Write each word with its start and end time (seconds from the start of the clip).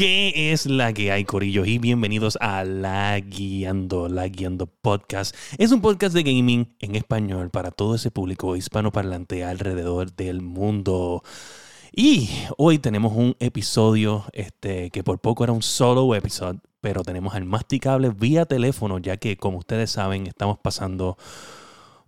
¿Qué 0.00 0.50
es 0.50 0.64
la 0.64 0.94
que 0.94 1.12
hay, 1.12 1.26
Corillo? 1.26 1.66
Y 1.66 1.76
bienvenidos 1.76 2.38
a 2.40 2.64
La 2.64 3.20
Guiando, 3.20 4.08
La 4.08 4.28
Guiando 4.28 4.64
Podcast. 4.64 5.36
Es 5.58 5.72
un 5.72 5.82
podcast 5.82 6.14
de 6.14 6.22
gaming 6.22 6.74
en 6.78 6.96
español 6.96 7.50
para 7.50 7.70
todo 7.70 7.96
ese 7.96 8.10
público 8.10 8.56
hispanoparlante 8.56 9.44
alrededor 9.44 10.16
del 10.16 10.40
mundo. 10.40 11.22
Y 11.92 12.30
hoy 12.56 12.78
tenemos 12.78 13.12
un 13.14 13.36
episodio 13.40 14.24
este, 14.32 14.88
que 14.88 15.04
por 15.04 15.18
poco 15.18 15.44
era 15.44 15.52
un 15.52 15.60
solo 15.60 16.14
episodio, 16.14 16.62
pero 16.80 17.02
tenemos 17.02 17.34
al 17.34 17.44
masticable 17.44 18.08
vía 18.08 18.46
teléfono, 18.46 18.96
ya 19.00 19.18
que 19.18 19.36
como 19.36 19.58
ustedes 19.58 19.90
saben 19.90 20.26
estamos 20.26 20.58
pasando 20.58 21.18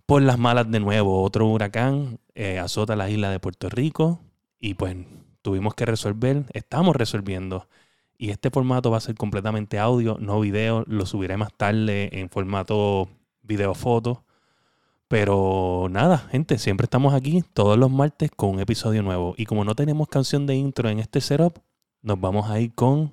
por 0.07 0.23
las 0.23 0.39
malas 0.39 0.71
de 0.71 0.79
nuevo. 0.79 1.21
Otro 1.21 1.45
huracán 1.45 2.17
eh, 2.33 2.57
azota 2.57 2.95
la 2.95 3.11
isla 3.11 3.29
de 3.29 3.39
Puerto 3.39 3.69
Rico 3.69 4.19
y 4.59 4.73
pues 4.73 4.95
tuvimos 5.43 5.75
que 5.75 5.85
resolver, 5.85 6.45
estamos 6.53 6.95
resolviendo. 6.95 7.67
Y 8.23 8.29
este 8.29 8.49
formato 8.51 8.89
va 8.89 8.99
a 8.99 9.01
ser 9.01 9.15
completamente 9.15 9.77
audio, 9.77 10.17
no 10.17 10.39
video. 10.39 10.85
Lo 10.87 11.05
subiré 11.05 11.35
más 11.35 11.49
tarde 11.57 12.09
en 12.13 12.29
formato 12.29 13.09
video-foto. 13.41 14.23
Pero 15.09 15.87
nada, 15.91 16.19
gente, 16.31 16.57
siempre 16.57 16.85
estamos 16.85 17.13
aquí 17.13 17.43
todos 17.53 17.77
los 17.77 17.91
martes 17.91 18.31
con 18.33 18.51
un 18.51 18.61
episodio 18.61 19.03
nuevo. 19.03 19.35
Y 19.35 19.45
como 19.45 19.65
no 19.65 19.75
tenemos 19.75 20.07
canción 20.07 20.45
de 20.45 20.55
intro 20.55 20.87
en 20.87 20.99
este 20.99 21.19
setup, 21.19 21.57
nos 22.01 22.17
vamos 22.17 22.49
a 22.49 22.61
ir 22.61 22.73
con... 22.73 23.11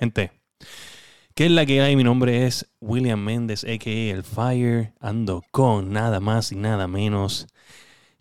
Gente, 0.00 0.32
¿qué 1.34 1.46
es 1.46 1.50
la 1.50 1.66
que 1.66 1.80
hay? 1.80 1.96
Mi 1.96 2.04
nombre 2.04 2.46
es 2.46 2.70
William 2.80 3.20
Méndez, 3.20 3.64
a.k.a. 3.64 4.14
El 4.14 4.22
Fire. 4.22 4.92
Ando 5.00 5.42
con 5.50 5.92
nada 5.92 6.20
más 6.20 6.52
y 6.52 6.56
nada 6.56 6.88
menos 6.88 7.46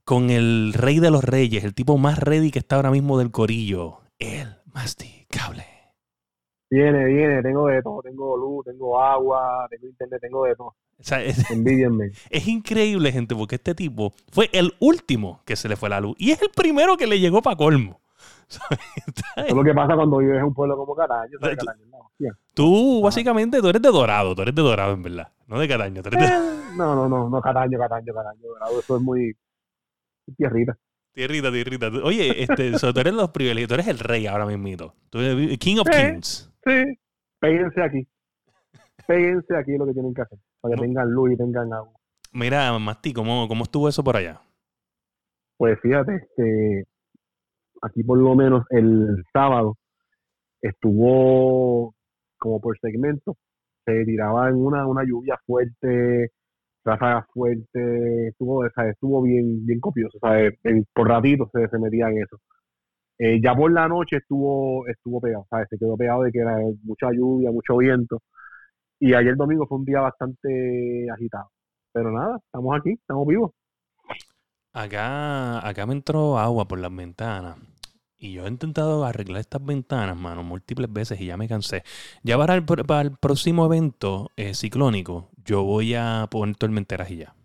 con 0.03 0.30
el 0.30 0.73
rey 0.73 0.99
de 0.99 1.11
los 1.11 1.23
reyes, 1.23 1.63
el 1.63 1.73
tipo 1.73 1.97
más 1.97 2.19
ready 2.19 2.52
que 2.52 2.59
está 2.59 2.75
ahora 2.75 2.91
mismo 2.91 3.17
del 3.17 3.31
corillo, 3.31 4.00
el 4.19 4.58
masticable. 4.73 5.66
Viene, 6.69 7.05
viene, 7.05 7.41
tengo 7.41 7.67
de 7.67 7.81
todo, 7.81 8.02
tengo 8.02 8.35
luz, 8.38 8.66
tengo 8.66 9.02
agua, 9.02 9.67
tengo 9.69 9.88
internet, 9.88 10.19
tengo 10.22 10.45
de 10.45 10.55
todo. 10.55 10.67
O 10.67 11.03
sea, 11.03 11.23
es, 11.23 11.38
es 12.30 12.47
increíble, 12.47 13.11
gente, 13.11 13.35
porque 13.35 13.55
este 13.55 13.73
tipo 13.73 14.13
fue 14.31 14.50
el 14.53 14.73
último 14.80 15.41
que 15.45 15.55
se 15.55 15.69
le 15.69 15.75
fue 15.75 15.89
la 15.89 16.00
luz 16.00 16.16
y 16.17 16.31
es 16.31 16.41
el 16.41 16.50
primero 16.50 16.97
que 16.97 17.07
le 17.07 17.19
llegó 17.19 17.41
para 17.41 17.55
colmo. 17.55 18.00
Es 19.35 19.53
lo 19.53 19.63
que 19.63 19.73
pasa 19.73 19.95
cuando 19.95 20.17
vives 20.17 20.38
en 20.38 20.44
un 20.45 20.53
pueblo 20.53 20.75
como 20.77 20.95
Caraño. 20.95 21.38
Tú- 22.53 23.02
básicamente, 23.03 23.59
tú 23.61 23.67
eres 23.69 23.81
de 23.81 23.89
Dorado, 23.89 24.35
tú 24.35 24.41
eres 24.41 24.53
de 24.55 24.61
Dorado, 24.61 24.94
en 24.94 25.03
verdad. 25.03 25.30
No 25.47 25.59
de 25.59 25.67
Cataño, 25.67 26.02
tú 26.02 26.09
eres 26.09 26.19
de 26.19 26.25
Eh, 26.27 26.39
No, 26.77 26.95
no, 26.95 27.09
no, 27.09 27.29
no, 27.29 27.41
Cataño, 27.41 27.77
Cataño, 27.77 28.13
Cataño. 28.13 28.41
Dorado, 28.41 28.79
Eso 28.79 28.95
es 28.97 29.02
muy 29.02 29.33
tierrita. 30.38 30.77
tierrita, 31.13 31.52
tierrita. 31.52 31.88
Oye, 32.03 32.44
este, 32.44 32.77
so, 32.79 32.94
tú 32.94 32.99
eres 33.02 33.13
los 33.13 33.29
privilegios, 33.31 33.67
tú 33.67 33.73
eres 33.75 33.88
el 33.88 33.99
rey 33.99 34.27
ahora 34.27 34.45
mismo. 34.45 34.94
Tú 35.09 35.19
eres 35.19 35.57
King 35.57 35.77
of. 35.79 35.88
Kings. 35.89 36.49
Sí. 36.66 36.97
Péguense 37.39 37.81
aquí. 37.81 38.07
Péguense 39.07 39.57
aquí 39.57 39.77
lo 39.77 39.85
que 39.85 39.94
tienen 39.94 40.13
que 40.13 40.22
hacer. 40.22 40.38
Para 40.61 40.75
que 40.75 40.81
No. 40.81 40.83
tengan 40.88 41.09
luz 41.11 41.31
y 41.31 41.38
tengan 41.38 41.73
agua. 41.73 41.91
Mira, 42.33 42.77
Masti, 42.79 43.11
¿cómo, 43.13 43.47
¿cómo 43.47 43.63
estuvo 43.63 43.89
eso 43.89 44.03
por 44.03 44.16
allá? 44.16 44.39
Pues 45.57 45.77
fíjate, 45.81 46.16
este, 46.16 46.85
aquí 47.81 48.03
por 48.03 48.19
lo 48.19 48.35
menos 48.35 48.65
el 48.71 49.23
sábado 49.33 49.77
estuvo 50.61 51.95
como 52.39 52.61
por 52.61 52.77
segmento, 52.79 53.38
se 53.85 54.05
tiraba 54.05 54.49
en 54.49 54.55
una, 54.55 54.88
una 54.88 55.03
lluvia 55.05 55.38
fuerte, 55.45 56.31
ráfagas 56.85 57.25
fuertes, 57.33 58.29
estuvo, 58.29 58.67
¿sabes? 58.75 58.93
estuvo 58.93 59.21
bien, 59.23 59.65
bien 59.65 59.79
copioso, 59.81 60.17
¿sabes? 60.21 60.55
En- 60.63 60.85
por 60.93 61.07
ratitos 61.09 61.49
se, 61.53 61.67
se 61.69 61.79
metía 61.79 62.09
en 62.09 62.19
eso. 62.23 62.38
Eh, 63.19 63.41
ya 63.44 63.56
por 63.56 63.72
la 63.72 63.88
noche 63.88 64.17
estuvo, 64.17 64.88
estuvo 64.88 65.22
pegado, 65.22 65.45
¿sabes? 65.50 65.67
Se 65.69 65.77
quedó 65.77 65.97
pegado 65.97 66.23
de 66.23 66.31
que 66.31 66.39
era 66.39 66.57
mucha 66.83 67.11
lluvia, 67.13 67.51
mucho 67.51 67.77
viento. 67.77 68.19
Y 69.00 69.13
ayer 69.16 69.35
domingo 69.38 69.67
fue 69.67 69.79
un 69.79 69.85
día 69.85 70.01
bastante 70.01 71.07
agitado. 71.11 71.50
Pero 71.94 72.11
nada, 72.11 72.38
estamos 72.45 72.77
aquí, 72.79 72.91
estamos 72.94 73.27
vivos. 73.27 73.51
Acá, 74.73 75.66
acá 75.67 75.85
me 75.85 75.94
entró 75.94 76.38
agua 76.38 76.67
por 76.67 76.79
las 76.79 76.94
ventanas. 76.95 77.57
Y 78.21 78.33
yo 78.33 78.45
he 78.45 78.49
intentado 78.49 79.03
arreglar 79.03 79.41
estas 79.41 79.65
ventanas, 79.65 80.15
mano, 80.15 80.43
múltiples 80.43 80.91
veces 80.93 81.19
y 81.19 81.25
ya 81.25 81.37
me 81.37 81.47
cansé. 81.49 81.83
Ya 82.23 82.37
para 82.37 82.55
el, 82.55 82.63
para 82.63 83.01
el 83.01 83.11
próximo 83.17 83.65
evento 83.65 84.31
eh, 84.37 84.53
ciclónico, 84.53 85.29
yo 85.43 85.63
voy 85.63 85.95
a 85.95 86.27
poner 86.31 86.55
tormenteras 86.55 87.09
y 87.11 87.17
ya. 87.17 87.35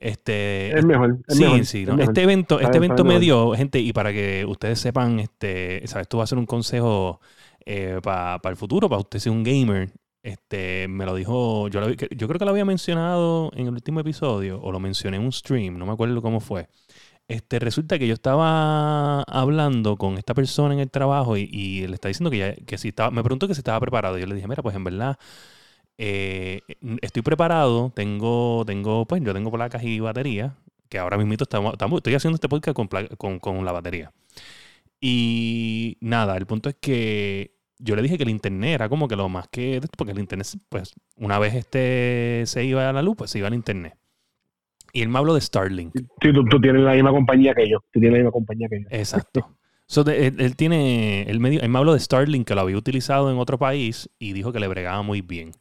Este, 0.00 0.78
Es 0.78 0.84
mejor, 0.84 1.18
es 1.26 1.34
sí, 1.34 1.44
mejor, 1.44 1.64
sí, 1.64 1.82
es 1.82 1.88
mejor. 1.88 2.14
Este 2.14 2.22
evento, 2.22 2.60
este 2.60 2.78
evento 2.78 3.04
me 3.04 3.18
dio, 3.18 3.52
gente, 3.54 3.80
y 3.80 3.92
para 3.92 4.12
que 4.12 4.44
ustedes 4.46 4.78
sepan, 4.78 5.18
este, 5.20 5.82
sabes, 5.86 6.02
esto 6.04 6.18
va 6.18 6.24
a 6.24 6.26
ser 6.26 6.38
un 6.38 6.46
consejo 6.46 7.20
para 8.02 8.40
el 8.50 8.56
futuro, 8.56 8.88
para 8.88 9.00
usted 9.00 9.18
ser 9.18 9.32
un 9.32 9.42
gamer. 9.42 9.90
Este, 10.22 10.86
me 10.88 11.06
lo 11.06 11.14
dijo, 11.14 11.68
yo, 11.68 11.80
lo- 11.80 11.90
yo 11.92 12.28
creo 12.28 12.38
que 12.38 12.44
lo 12.44 12.50
había 12.50 12.64
mencionado 12.64 13.50
en 13.54 13.66
el 13.68 13.72
último 13.74 14.00
episodio, 14.00 14.60
o 14.62 14.72
lo 14.72 14.80
mencioné 14.80 15.16
en 15.16 15.22
un 15.24 15.32
stream, 15.32 15.78
no 15.78 15.86
me 15.86 15.92
acuerdo 15.92 16.20
cómo 16.22 16.40
fue. 16.40 16.68
Este, 17.28 17.58
resulta 17.58 17.98
que 17.98 18.06
yo 18.08 18.14
estaba 18.14 19.22
hablando 19.24 19.98
con 19.98 20.16
esta 20.16 20.32
persona 20.32 20.72
en 20.72 20.80
el 20.80 20.90
trabajo 20.90 21.36
y, 21.36 21.86
le 21.86 21.94
está 21.94 22.08
diciendo 22.08 22.30
que, 22.30 22.38
ya, 22.38 22.54
que 22.54 22.78
si 22.78 22.88
estaba, 22.88 23.10
me 23.10 23.22
preguntó 23.22 23.46
que 23.46 23.54
si 23.54 23.60
estaba 23.60 23.78
preparado. 23.80 24.18
Yo 24.18 24.26
le 24.26 24.34
dije, 24.34 24.48
mira, 24.48 24.62
pues 24.62 24.74
en 24.74 24.84
verdad, 24.84 25.18
eh, 25.98 26.62
estoy 27.02 27.22
preparado, 27.22 27.92
tengo, 27.94 28.64
tengo, 28.66 29.06
pues 29.06 29.22
yo 29.22 29.34
tengo 29.34 29.50
placas 29.52 29.82
y 29.84 30.00
batería, 30.00 30.56
que 30.88 30.98
ahora 30.98 31.18
mismo 31.18 31.34
estamos, 31.34 31.74
estoy 31.98 32.14
haciendo 32.14 32.36
este 32.36 32.48
podcast 32.48 32.74
con, 32.74 32.88
con, 33.18 33.38
con 33.40 33.64
la 33.64 33.72
batería. 33.72 34.12
Y 35.00 35.98
nada, 36.00 36.36
el 36.36 36.46
punto 36.46 36.68
es 36.70 36.76
que 36.80 37.54
yo 37.78 37.96
le 37.96 38.02
dije 38.02 38.16
que 38.18 38.24
el 38.24 38.30
internet 38.30 38.74
era 38.74 38.88
como 38.88 39.08
que 39.08 39.16
lo 39.16 39.28
más 39.28 39.48
que, 39.48 39.80
porque 39.96 40.12
el 40.12 40.18
internet, 40.18 40.48
pues 40.68 40.94
una 41.16 41.38
vez 41.38 41.54
este 41.54 42.44
se 42.46 42.64
iba 42.64 42.88
a 42.88 42.92
la 42.92 43.02
luz, 43.02 43.16
pues 43.16 43.30
se 43.30 43.38
iba 43.38 43.48
al 43.48 43.54
internet. 43.54 43.96
Y 44.92 45.02
él 45.02 45.08
me 45.08 45.18
habló 45.18 45.34
de 45.34 45.40
Starlink. 45.40 45.94
Sí, 46.22 46.32
tú, 46.32 46.44
tú 46.44 46.60
tienes 46.60 46.82
la 46.82 46.92
misma 46.92 47.10
compañía 47.10 47.54
que 47.54 47.68
yo. 47.68 47.78
Tú 47.92 48.00
tienes 48.00 48.12
la 48.12 48.18
misma 48.18 48.32
compañía 48.32 48.68
que 48.68 48.82
yo. 48.82 48.86
Exacto. 48.90 49.54
So, 49.86 50.04
de- 50.04 50.26
él, 50.26 50.36
él 50.38 50.56
tiene, 50.56 51.22
él 51.22 51.40
me, 51.40 51.56
él 51.56 51.68
me 51.68 51.78
habló 51.78 51.94
de 51.94 52.00
Starlink 52.00 52.46
que 52.46 52.54
lo 52.54 52.60
había 52.62 52.76
utilizado 52.76 53.30
en 53.30 53.38
otro 53.38 53.58
país 53.58 54.10
y 54.18 54.32
dijo 54.32 54.52
que 54.52 54.60
le 54.60 54.68
bregaba 54.68 55.02
muy 55.02 55.22
bien. 55.22 55.52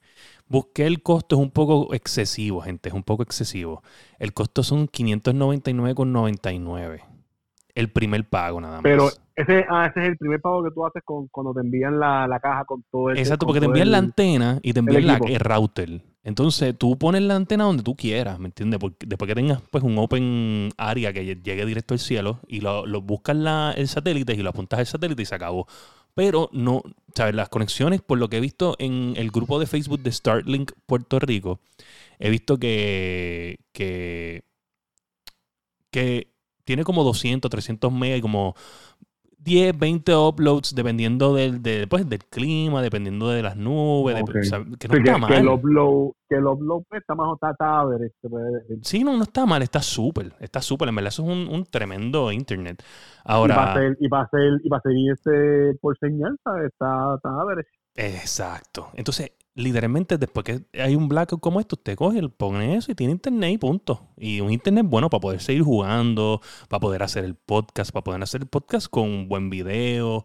Busqué 0.50 0.88
el 0.88 1.02
costo, 1.02 1.36
es 1.36 1.42
un 1.42 1.52
poco 1.52 1.94
excesivo, 1.94 2.62
gente, 2.62 2.90
es 2.90 2.96
un 2.96 3.04
poco 3.04 3.24
excesivo. 3.24 3.84
El 4.18 4.34
costo 4.34 4.64
son 4.64 4.88
599,99. 4.88 7.02
El 7.76 7.92
primer 7.92 8.28
pago 8.28 8.60
nada 8.60 8.78
más. 8.78 8.84
Pero 8.84 9.10
ese, 9.36 9.66
ah, 9.70 9.88
ese 9.88 10.02
es 10.02 10.08
el 10.10 10.18
primer 10.18 10.42
pago 10.42 10.64
que 10.64 10.72
tú 10.72 10.86
haces 10.86 11.04
con, 11.06 11.28
cuando 11.28 11.54
te 11.54 11.60
envían 11.60 12.00
la, 12.00 12.28
la 12.28 12.40
caja 12.40 12.66
con 12.66 12.84
todo 12.90 13.12
el. 13.12 13.20
Exacto, 13.20 13.46
porque 13.46 13.60
te 13.60 13.68
envían 13.68 13.92
la 13.92 14.00
antena 14.00 14.60
y 14.64 14.74
te 14.74 14.80
envían 14.80 15.06
la, 15.06 15.18
el 15.18 15.40
router. 15.40 16.02
Entonces 16.28 16.78
tú 16.78 16.98
pones 16.98 17.22
la 17.22 17.38
antena 17.38 17.64
donde 17.64 17.84
tú 17.84 17.96
quieras, 17.96 18.38
¿me 18.38 18.48
entiendes? 18.48 18.82
Después 19.00 19.28
que 19.30 19.36
tengas 19.36 19.62
pues 19.72 19.82
un 19.84 19.98
open 19.98 20.72
área 20.78 21.14
que 21.14 21.24
lle- 21.24 21.42
llegue 21.42 21.66
directo 21.66 21.94
al 21.94 22.02
cielo 22.02 22.40
y 22.50 22.60
lo, 22.60 22.86
lo 22.86 23.02
buscas 23.02 23.38
la, 23.38 23.74
el 23.78 23.88
satélite 23.88 24.34
y 24.34 24.38
lo 24.44 24.50
apuntas 24.50 24.80
al 24.80 24.86
satélite 24.88 25.22
y 25.22 25.26
se 25.26 25.36
acabó. 25.36 25.68
Pero 26.16 26.50
no, 26.52 26.82
¿sabes? 27.16 27.34
Las 27.34 27.48
conexiones, 27.48 28.02
por 28.02 28.18
lo 28.18 28.28
que 28.30 28.38
he 28.38 28.42
visto 28.42 28.76
en 28.80 29.14
el 29.16 29.32
grupo 29.32 29.58
de 29.58 29.68
Facebook 29.68 30.02
de 30.02 30.12
Starlink 30.12 30.74
Puerto 30.86 31.18
Rico, 31.20 31.62
he 32.20 32.30
visto 32.30 32.58
que, 32.60 33.60
que, 33.72 34.44
que 35.92 36.32
tiene 36.66 36.84
como 36.84 37.04
200, 37.04 37.50
300 37.50 37.92
megas 37.92 38.20
y 38.20 38.22
como 38.22 38.56
10, 39.40 39.78
20 39.78 40.16
uploads 40.16 40.74
dependiendo 40.76 41.34
del, 41.34 41.62
de, 41.62 41.88
pues, 41.88 42.08
del 42.10 42.20
clima, 42.26 42.82
dependiendo 42.82 43.30
de 43.30 43.42
las 43.44 43.56
nubes, 43.56 44.16
de- 44.16 44.22
Ok. 44.24 44.36
o 44.42 44.44
sea, 44.44 44.60
que 44.80 44.88
no 44.88 44.96
Sí, 44.96 45.04
que, 45.04 45.10
está 45.10 45.14
que 45.14 45.20
mal. 45.20 45.34
el 45.34 45.48
upload, 45.48 46.12
que 46.28 46.36
el 46.36 46.46
upload 46.48 46.84
pues, 46.90 47.02
está 47.02 47.16
más 47.16 47.30
está, 47.34 47.84
se 48.22 48.30
puede 48.30 48.52
decir. 48.60 48.80
Sí, 48.82 49.04
no, 49.04 49.16
no 49.16 49.24
está 49.24 49.46
mal, 49.46 49.62
está 49.62 49.82
súper, 49.82 50.34
está 50.40 50.62
súper. 50.62 50.90
En 50.90 50.96
verdad, 50.96 51.10
eso 51.10 51.24
es 51.24 51.30
un, 51.30 51.48
un 51.54 51.66
tremendo 51.66 52.32
internet. 52.32 52.82
Y 52.82 53.24
para 53.26 53.36
Ahora, 53.38 53.72
hacer, 53.74 53.98
y 54.00 54.10
para 54.10 54.24
hacer, 54.24 54.54
y 54.64 54.70
para 54.70 54.82
seguirse 54.82 55.78
por 55.82 55.98
señal. 56.00 56.36
Está, 56.66 57.16
está 57.16 57.16
exacto. 57.96 58.90
Entonces, 58.94 59.32
literalmente, 59.58 60.18
después 60.18 60.44
que 60.46 60.62
hay 60.82 60.96
un 60.96 61.10
blackout 61.10 61.42
como 61.42 61.60
esto, 61.60 61.76
usted 61.76 61.96
coge, 61.98 62.22
pone 62.30 62.76
eso 62.76 62.92
y 62.92 62.96
tiene 62.96 63.12
internet 63.14 63.52
y 63.54 63.58
punto. 63.58 64.08
Y 64.16 64.40
un 64.40 64.52
internet 64.52 64.86
bueno 64.88 65.10
para 65.10 65.20
poder 65.22 65.42
seguir 65.42 65.64
jugando, 65.64 66.40
para 66.70 66.80
poder 66.80 67.04
hacer 67.04 67.26
el 67.26 67.36
podcast, 67.36 67.92
para 67.92 68.04
poder 68.04 68.24
hacer 68.24 68.42
el 68.42 68.48
podcast 68.48 68.88
con 68.90 69.04
un 69.10 69.28
buen 69.28 69.50
video. 69.50 70.24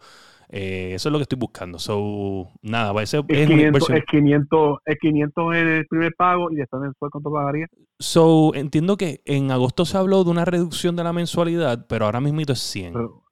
Eh, 0.54 0.92
eso 0.94 1.08
es 1.08 1.12
lo 1.12 1.18
que 1.18 1.22
estoy 1.22 1.38
buscando. 1.38 1.78
So, 1.78 2.50
nada, 2.60 2.92
va 2.92 3.00
a 3.00 3.06
ser 3.06 3.24
Es, 3.28 3.38
es 3.38 3.46
una 3.48 3.56
500, 3.56 3.66
inversión. 3.88 3.96
es, 3.98 4.04
500, 4.10 4.78
es 4.84 4.96
500 5.00 5.56
en 5.56 5.68
el 5.68 5.86
primer 5.86 6.14
pago 6.14 6.50
y 6.52 6.56
después 6.56 6.82
mensual, 6.82 7.10
¿cuánto 7.10 7.32
pagaría? 7.32 7.66
So, 7.98 8.52
entiendo 8.54 8.98
que 8.98 9.22
en 9.24 9.50
agosto 9.50 9.86
se 9.86 9.96
habló 9.96 10.24
de 10.24 10.30
una 10.30 10.44
reducción 10.44 10.94
de 10.94 11.04
la 11.04 11.12
mensualidad, 11.14 11.86
pero 11.88 12.04
ahora 12.04 12.20
mismo 12.20 12.42
es 12.42 12.58
100. 12.60 12.92
Pero- 12.92 13.22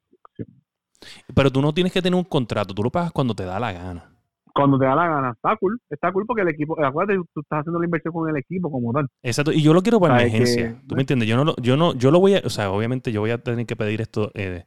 Pero 1.35 1.51
tú 1.51 1.61
no 1.63 1.73
tienes 1.73 1.93
que 1.93 2.03
tener 2.03 2.17
un 2.17 2.25
contrato, 2.25 2.75
tú 2.75 2.83
lo 2.83 2.91
pagas 2.91 3.13
cuando 3.13 3.35
te 3.35 3.45
da 3.45 3.59
la 3.61 3.73
gana. 3.73 4.10
Cuando 4.55 4.79
te 4.79 4.85
da 4.87 4.95
la 4.95 5.07
gana. 5.09 5.31
Está 5.33 5.57
cool, 5.57 5.81
está 5.91 6.13
cool 6.13 6.25
porque 6.27 6.43
el 6.43 6.49
equipo, 6.49 6.83
acuérdate, 6.83 7.21
tú 7.35 7.41
estás 7.41 7.61
haciendo 7.61 7.79
la 7.79 7.87
inversión 7.87 8.13
con 8.13 8.29
el 8.29 8.37
equipo 8.37 8.71
como 8.71 8.93
tal. 8.93 9.07
Exacto, 9.23 9.53
y 9.53 9.63
yo 9.63 9.73
lo 9.75 9.83
quiero 9.83 10.01
para 10.01 10.19
¿Sabes 10.19 10.35
emergencia. 10.35 10.75
que- 10.81 10.87
¿Tú 10.89 10.95
me 10.95 11.03
entiendes? 11.03 11.29
Yo 11.29 11.37
no, 11.37 11.45
lo, 11.45 11.57
yo 11.57 11.77
no, 11.77 11.95
yo 11.95 12.11
lo 12.11 12.21
voy 12.21 12.35
a, 12.37 12.43
o 12.45 12.51
sea, 12.51 12.71
obviamente 12.71 13.13
yo 13.13 13.21
voy 13.21 13.31
a 13.31 13.39
tener 13.39 13.67
que 13.67 13.77
pedir 13.77 14.01
esto 14.01 14.31
eh, 14.35 14.65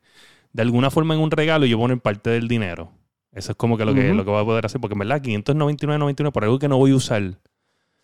de 0.53 0.61
alguna 0.61 0.89
forma 0.91 1.13
en 1.15 1.21
un 1.21 1.31
regalo 1.31 1.65
y 1.65 1.69
yo 1.69 1.77
poner 1.77 1.99
parte 1.99 2.29
del 2.29 2.47
dinero. 2.47 2.91
Eso 3.31 3.51
es 3.53 3.57
como 3.57 3.77
que 3.77 3.85
lo 3.85 3.93
que, 3.95 4.13
lo 4.13 4.23
que 4.23 4.29
voy 4.31 4.41
a 4.41 4.45
poder 4.45 4.65
hacer, 4.65 4.79
porque 4.79 4.93
en 4.93 4.99
verdad 4.99 5.21
599.99 5.21 6.31
por 6.31 6.43
algo 6.43 6.59
que 6.59 6.67
no 6.67 6.77
voy 6.77 6.91
a 6.91 6.95
usar. 6.95 7.23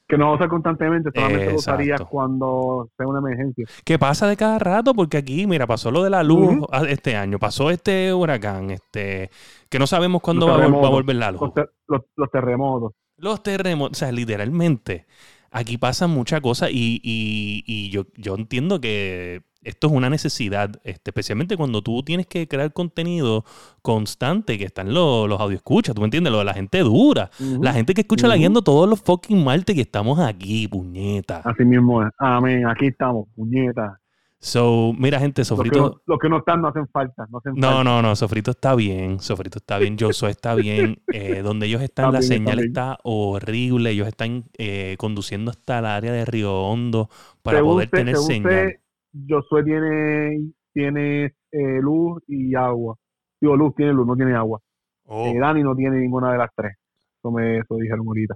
Que 0.09 0.17
no 0.17 0.25
lo 0.29 0.33
usas 0.33 0.49
constantemente, 0.49 1.11
solamente 1.13 1.45
lo 1.51 1.55
usarías 1.57 2.01
cuando 2.09 2.89
sea 2.97 3.05
una 3.07 3.19
emergencia. 3.19 3.65
¿Qué 3.85 3.99
pasa 3.99 4.27
de 4.27 4.35
cada 4.35 4.57
rato? 4.57 4.95
Porque 4.95 5.17
aquí, 5.17 5.45
mira, 5.45 5.67
pasó 5.67 5.91
lo 5.91 6.03
de 6.03 6.09
la 6.09 6.23
luz 6.23 6.57
este 6.87 7.15
año, 7.15 7.37
pasó 7.37 7.69
este 7.69 8.11
huracán, 8.11 8.71
este, 8.71 9.29
que 9.69 9.77
no 9.77 9.85
sabemos 9.85 10.21
cuándo 10.23 10.47
va, 10.47 10.55
a 10.55 10.67
va 10.67 10.89
volver 10.89 11.15
la 11.15 11.31
luz. 11.31 11.41
Los, 11.41 11.53
ter- 11.53 11.71
los, 11.87 12.01
los 12.15 12.31
terremotos. 12.31 12.93
Los 13.17 13.43
terremotos, 13.43 13.97
o 13.97 13.99
sea, 13.99 14.11
literalmente, 14.11 15.05
aquí 15.51 15.77
pasan 15.77 16.09
muchas 16.09 16.41
cosas 16.41 16.71
y, 16.71 16.99
y- 17.03 17.63
y 17.67 17.91
yo, 17.91 18.05
yo 18.17 18.33
entiendo 18.33 18.81
que 18.81 19.43
esto 19.61 19.87
es 19.87 19.93
una 19.93 20.09
necesidad, 20.09 20.69
este, 20.83 21.11
especialmente 21.11 21.57
cuando 21.57 21.81
tú 21.81 22.01
tienes 22.03 22.27
que 22.27 22.47
crear 22.47 22.71
contenido 22.73 23.43
constante, 23.81 24.57
que 24.57 24.65
están 24.65 24.93
los, 24.93 25.27
los 25.27 25.51
escuchas, 25.51 25.95
¿tú 25.95 26.01
me 26.01 26.05
entiendes? 26.05 26.31
Lo 26.31 26.39
de 26.39 26.45
la 26.45 26.53
gente 26.53 26.79
dura, 26.79 27.29
la 27.61 27.73
gente 27.73 27.93
que 27.93 28.01
escucha 28.01 28.27
la 28.27 28.35
Ujú. 28.35 28.39
guiando 28.39 28.61
todos 28.61 28.89
los 28.89 29.01
fucking 29.01 29.43
martes 29.43 29.75
que 29.75 29.81
estamos 29.81 30.19
aquí, 30.19 30.67
puñeta. 30.67 31.41
Así 31.43 31.65
mismo 31.65 32.03
es. 32.03 32.09
Amén. 32.17 32.65
Aquí 32.67 32.87
estamos, 32.87 33.27
puñetas. 33.35 33.93
So, 34.41 34.93
mira, 34.97 35.19
gente, 35.19 35.41
Los 35.41 35.47
que, 35.49 35.55
Sofrito... 35.55 36.01
los 36.05 36.17
que 36.17 36.29
no 36.29 36.37
están 36.37 36.61
no 36.61 36.69
hacen 36.69 36.87
falta. 36.87 37.27
No, 37.29 37.39
hacen 37.39 37.55
No, 37.55 37.67
falta. 37.67 37.83
no, 37.83 38.01
no, 38.01 38.15
Sofrito 38.15 38.51
está 38.51 38.73
bien, 38.73 39.19
Sofrito 39.19 39.57
está 39.57 39.77
bien, 39.77 39.97
Josué 39.99 40.31
está 40.31 40.55
bien. 40.55 41.01
eh, 41.13 41.41
donde 41.43 41.65
ellos 41.67 41.81
están, 41.81 42.13
la 42.13 42.19
bien, 42.19 42.23
señal 42.23 42.59
está 42.59 42.97
horrible. 43.03 43.89
Ellos 43.89 44.07
están 44.07 44.45
eh, 44.57 44.95
conduciendo 44.97 45.51
hasta 45.51 45.79
el 45.79 45.85
área 45.85 46.13
de 46.13 46.23
Río 46.23 46.53
Hondo 46.63 47.09
para 47.41 47.57
Según 47.57 47.73
poder 47.73 47.89
tener 47.89 48.15
señal. 48.15 48.79
Josué 49.27 49.63
tiene, 49.63 50.51
tiene 50.73 51.25
eh, 51.51 51.79
luz 51.81 52.21
y 52.27 52.55
agua. 52.55 52.95
Digo, 53.41 53.55
luz 53.55 53.73
tiene 53.75 53.93
luz, 53.93 54.05
no 54.07 54.15
tiene 54.15 54.35
agua. 54.35 54.59
Oh, 55.05 55.25
Eh, 55.27 55.39
Dani 55.39 55.63
no 55.63 55.75
tiene 55.75 55.97
ninguna 55.97 56.31
de 56.31 56.37
las 56.37 56.49
tres. 56.55 56.75
Eso 57.17 57.31
me 57.31 57.57
eso 57.59 57.75
dijeron 57.75 58.05
ahorita. 58.07 58.35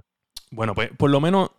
Bueno, 0.50 0.74
pues 0.74 0.90
por 0.96 1.10
lo 1.10 1.20
menos 1.20 1.50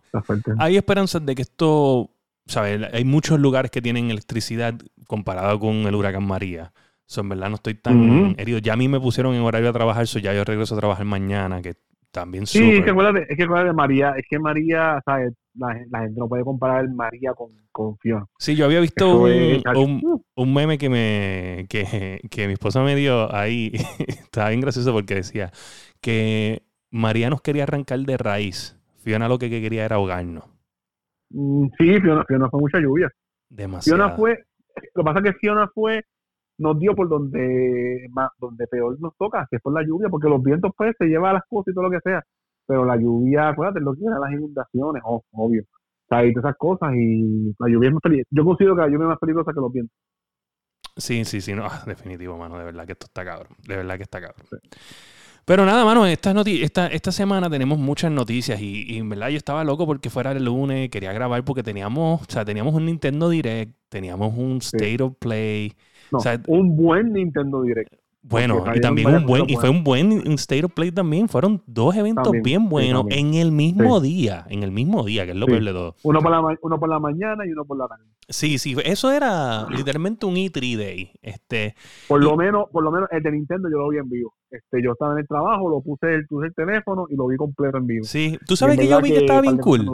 hay 0.58 0.76
esperanzas 0.76 1.24
de 1.24 1.34
que 1.34 1.42
esto, 1.42 2.10
¿sabes? 2.46 2.82
Hay 2.92 3.04
muchos 3.04 3.38
lugares 3.38 3.70
que 3.70 3.82
tienen 3.82 4.10
electricidad 4.10 4.74
comparado 5.06 5.58
con 5.58 5.74
el 5.86 5.94
huracán 5.94 6.26
María. 6.26 6.72
So, 7.06 7.20
en 7.20 7.28
verdad 7.28 7.48
no 7.50 7.56
estoy 7.56 7.74
tan 7.74 8.30
Ujú. 8.30 8.34
herido. 8.36 8.58
Ya 8.58 8.72
a 8.72 8.76
mí 8.76 8.88
me 8.88 8.98
pusieron 9.00 9.34
en 9.34 9.42
horario 9.42 9.70
a 9.70 9.72
trabajar, 9.72 10.06
so 10.06 10.18
ya 10.18 10.34
yo 10.34 10.44
regreso 10.44 10.74
a 10.74 10.78
trabajar 10.78 11.04
mañana, 11.04 11.62
que 11.62 11.74
también 12.16 12.46
Sí, 12.46 12.58
súper. 12.58 12.78
es 12.78 12.84
que 12.84 12.90
acuérdate, 12.90 13.26
es 13.30 13.36
que 13.36 13.42
acuérdate, 13.44 13.72
María, 13.74 14.14
es 14.16 14.24
que 14.28 14.38
María, 14.38 15.00
¿sabes? 15.04 15.32
La, 15.54 15.68
la 15.90 16.00
gente 16.00 16.18
no 16.20 16.28
puede 16.28 16.44
comparar 16.44 16.88
María 16.88 17.32
con, 17.34 17.50
con 17.72 17.96
Fiona. 17.98 18.26
Sí, 18.38 18.56
yo 18.56 18.64
había 18.66 18.80
visto 18.80 19.22
un, 19.22 19.30
es, 19.30 19.62
un- 19.74 20.22
un 20.34 20.54
meme 20.54 20.78
que 20.78 20.88
me 20.90 21.66
que, 21.68 22.20
que 22.30 22.46
mi 22.46 22.54
esposa 22.54 22.82
me 22.82 22.94
dio 22.96 23.34
ahí. 23.34 23.72
Estaba 24.08 24.48
bien 24.50 24.60
gracioso 24.60 24.92
porque 24.92 25.14
decía 25.16 25.52
que 26.00 26.62
María 26.90 27.30
nos 27.30 27.42
quería 27.42 27.64
arrancar 27.64 27.98
de 28.00 28.16
raíz. 28.16 28.76
Fiona 28.98 29.28
lo 29.28 29.38
que 29.38 29.48
quería 29.50 29.84
era 29.84 29.96
ahogarnos. 29.96 30.44
mm, 31.30 31.66
sí, 31.78 32.00
Fiona, 32.00 32.24
Fiona 32.26 32.48
fue 32.50 32.60
mucha 32.60 32.78
lluvia. 32.78 33.10
Demasiado. 33.48 33.96
Fiona 33.98 34.14
fue, 34.16 34.44
lo 34.94 35.02
que 35.02 35.04
pasa 35.04 35.18
es 35.20 35.24
que 35.24 35.38
Fiona 35.38 35.68
fue, 35.74 36.04
nos 36.58 36.78
dio 36.78 36.94
por 36.94 37.08
donde 37.08 38.06
más, 38.10 38.30
donde 38.38 38.66
peor 38.66 38.98
nos 39.00 39.16
toca, 39.16 39.46
que 39.50 39.56
es 39.56 39.62
por 39.62 39.72
la 39.72 39.86
lluvia, 39.86 40.08
porque 40.08 40.28
los 40.28 40.42
vientos 40.42 40.72
pues 40.76 40.94
se 40.98 41.06
llevan 41.06 41.34
las 41.34 41.44
cosas 41.48 41.72
y 41.72 41.74
todo 41.74 41.84
lo 41.84 41.90
que 41.90 42.00
sea, 42.02 42.22
pero 42.66 42.84
la 42.84 42.96
lluvia, 42.96 43.48
acuérdate, 43.48 43.80
lo 43.80 43.94
que 43.94 44.04
era 44.04 44.18
las 44.18 44.32
inundaciones, 44.32 45.02
oh, 45.04 45.22
obvio, 45.32 45.62
o 45.62 46.08
sea, 46.08 46.24
y 46.24 46.32
todas 46.32 46.50
esas 46.50 46.58
cosas, 46.58 46.94
y 46.94 47.54
la 47.58 47.68
lluvia 47.68 47.88
es 47.88 47.94
más 47.94 48.02
peligrosa. 48.02 48.28
Yo 48.30 48.44
considero 48.44 48.74
que 48.76 48.82
la 48.82 48.88
lluvia 48.88 49.04
es 49.04 49.08
más 49.08 49.18
peligrosa 49.18 49.52
que 49.52 49.60
los 49.60 49.72
vientos. 49.72 49.96
Sí, 50.96 51.24
sí, 51.26 51.40
sí, 51.40 51.52
no, 51.52 51.66
ah, 51.66 51.82
definitivo, 51.86 52.38
mano, 52.38 52.58
de 52.58 52.64
verdad 52.64 52.86
que 52.86 52.92
esto 52.92 53.06
está 53.06 53.24
cabrón, 53.24 53.54
de 53.66 53.76
verdad 53.76 53.96
que 53.96 54.02
está 54.04 54.20
cabrón. 54.20 54.46
Pero 55.44 55.64
nada, 55.64 55.84
mano, 55.84 56.04
esta, 56.06 56.32
esta, 56.44 56.88
esta 56.88 57.12
semana 57.12 57.48
tenemos 57.48 57.78
muchas 57.78 58.10
noticias 58.10 58.60
y, 58.60 58.82
y 58.92 58.98
en 58.98 59.08
verdad 59.08 59.28
yo 59.28 59.36
estaba 59.36 59.62
loco 59.62 59.86
porque 59.86 60.10
fuera 60.10 60.32
el 60.32 60.44
lunes, 60.44 60.90
quería 60.90 61.12
grabar 61.12 61.44
porque 61.44 61.62
teníamos, 61.62 62.22
o 62.22 62.24
sea, 62.28 62.44
teníamos 62.44 62.74
un 62.74 62.86
Nintendo 62.86 63.28
Direct, 63.28 63.72
teníamos 63.88 64.36
un 64.36 64.56
State 64.56 65.00
of 65.00 65.14
Play, 65.20 65.74
No, 66.12 66.18
O 66.18 66.20
sea, 66.20 66.40
un 66.46 66.76
buen 66.76 67.12
Nintendo 67.12 67.62
Direct. 67.62 67.92
Bueno, 68.28 68.64
y 68.74 68.80
también 68.80 69.06
un 69.14 69.24
buen, 69.24 69.44
y 69.48 69.54
fue 69.54 69.68
un 69.70 69.84
buen 69.84 70.10
State 70.32 70.64
of 70.64 70.72
Play 70.72 70.90
también. 70.90 71.28
Fueron 71.28 71.62
dos 71.64 71.94
eventos 71.94 72.24
También, 72.24 72.42
bien 72.42 72.68
buenos 72.68 73.04
en 73.10 73.34
el 73.34 73.52
mismo 73.52 74.00
día, 74.00 74.44
en 74.50 74.64
el 74.64 74.72
mismo 74.72 75.04
día, 75.04 75.24
que 75.26 75.30
es 75.30 75.36
lo 75.36 75.46
Sí. 75.46 75.52
peor 75.52 75.64
de 75.64 75.72
todo. 75.72 75.94
Uno 76.02 76.20
por, 76.20 76.32
la, 76.32 76.58
uno 76.60 76.80
por 76.80 76.88
la 76.88 76.98
mañana 76.98 77.46
y 77.46 77.52
uno 77.52 77.64
por 77.64 77.78
la 77.78 77.86
tarde. 77.86 78.02
Sí, 78.28 78.58
sí, 78.58 78.74
eso 78.84 79.12
era 79.12 79.68
literalmente 79.70 80.26
un 80.26 80.34
E3 80.34 80.76
Day. 80.76 81.12
Este, 81.22 81.76
Por 82.08 82.20
Y- 82.20 82.24
lo 82.24 82.36
menos, 82.36 82.64
por 82.72 82.82
lo 82.82 82.90
menos 82.90 83.08
el 83.12 83.22
de 83.22 83.30
Nintendo 83.30 83.68
yo 83.70 83.78
lo 83.78 83.88
vi 83.90 83.98
en 83.98 84.08
vivo. 84.08 84.34
Este, 84.50 84.82
yo 84.82 84.90
estaba 84.92 85.12
en 85.12 85.18
el 85.20 85.28
trabajo, 85.28 85.70
lo 85.70 85.80
puse 85.80 86.12
el, 86.12 86.26
puse 86.26 86.48
el 86.48 86.54
teléfono 86.54 87.06
y 87.08 87.14
lo 87.14 87.28
vi 87.28 87.36
completo 87.36 87.78
en 87.78 87.86
vivo. 87.86 88.04
sí, 88.06 88.36
tú 88.44 88.56
sabes 88.56 88.76
que 88.76 88.88
yo 88.88 89.00
vi 89.00 89.10
que 89.10 89.18
estaba 89.18 89.40
bien 89.40 89.58
cool. 89.58 89.86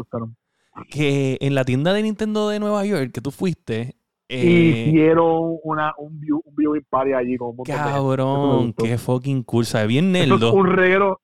Que 0.91 1.37
en 1.43 1.55
la 1.55 1.67
tienda 1.67 1.93
de 1.93 2.03
Nintendo 2.03 2.49
de 2.49 2.59
Nueva 2.61 2.87
York 2.87 3.13
que 3.13 3.21
tú 3.21 3.31
fuiste, 3.31 3.97
eh, 4.33 4.85
Hicieron 4.89 5.57
una, 5.65 5.93
un, 5.99 6.19
view, 6.21 6.41
un 6.45 6.55
viewing 6.55 6.85
party 6.89 7.13
allí 7.13 7.37
con 7.37 7.51
un 7.57 7.65
cabrón, 7.65 8.73
qué 8.75 8.99
fucking 8.99 9.43
cool, 9.45 9.65
¿sabes? 9.65 9.89
Bien 9.89 10.15
Eso 10.17 10.35
es 10.35 10.41
nerdo. 10.41 10.53
un 10.55 10.67
reguero, 10.69 11.21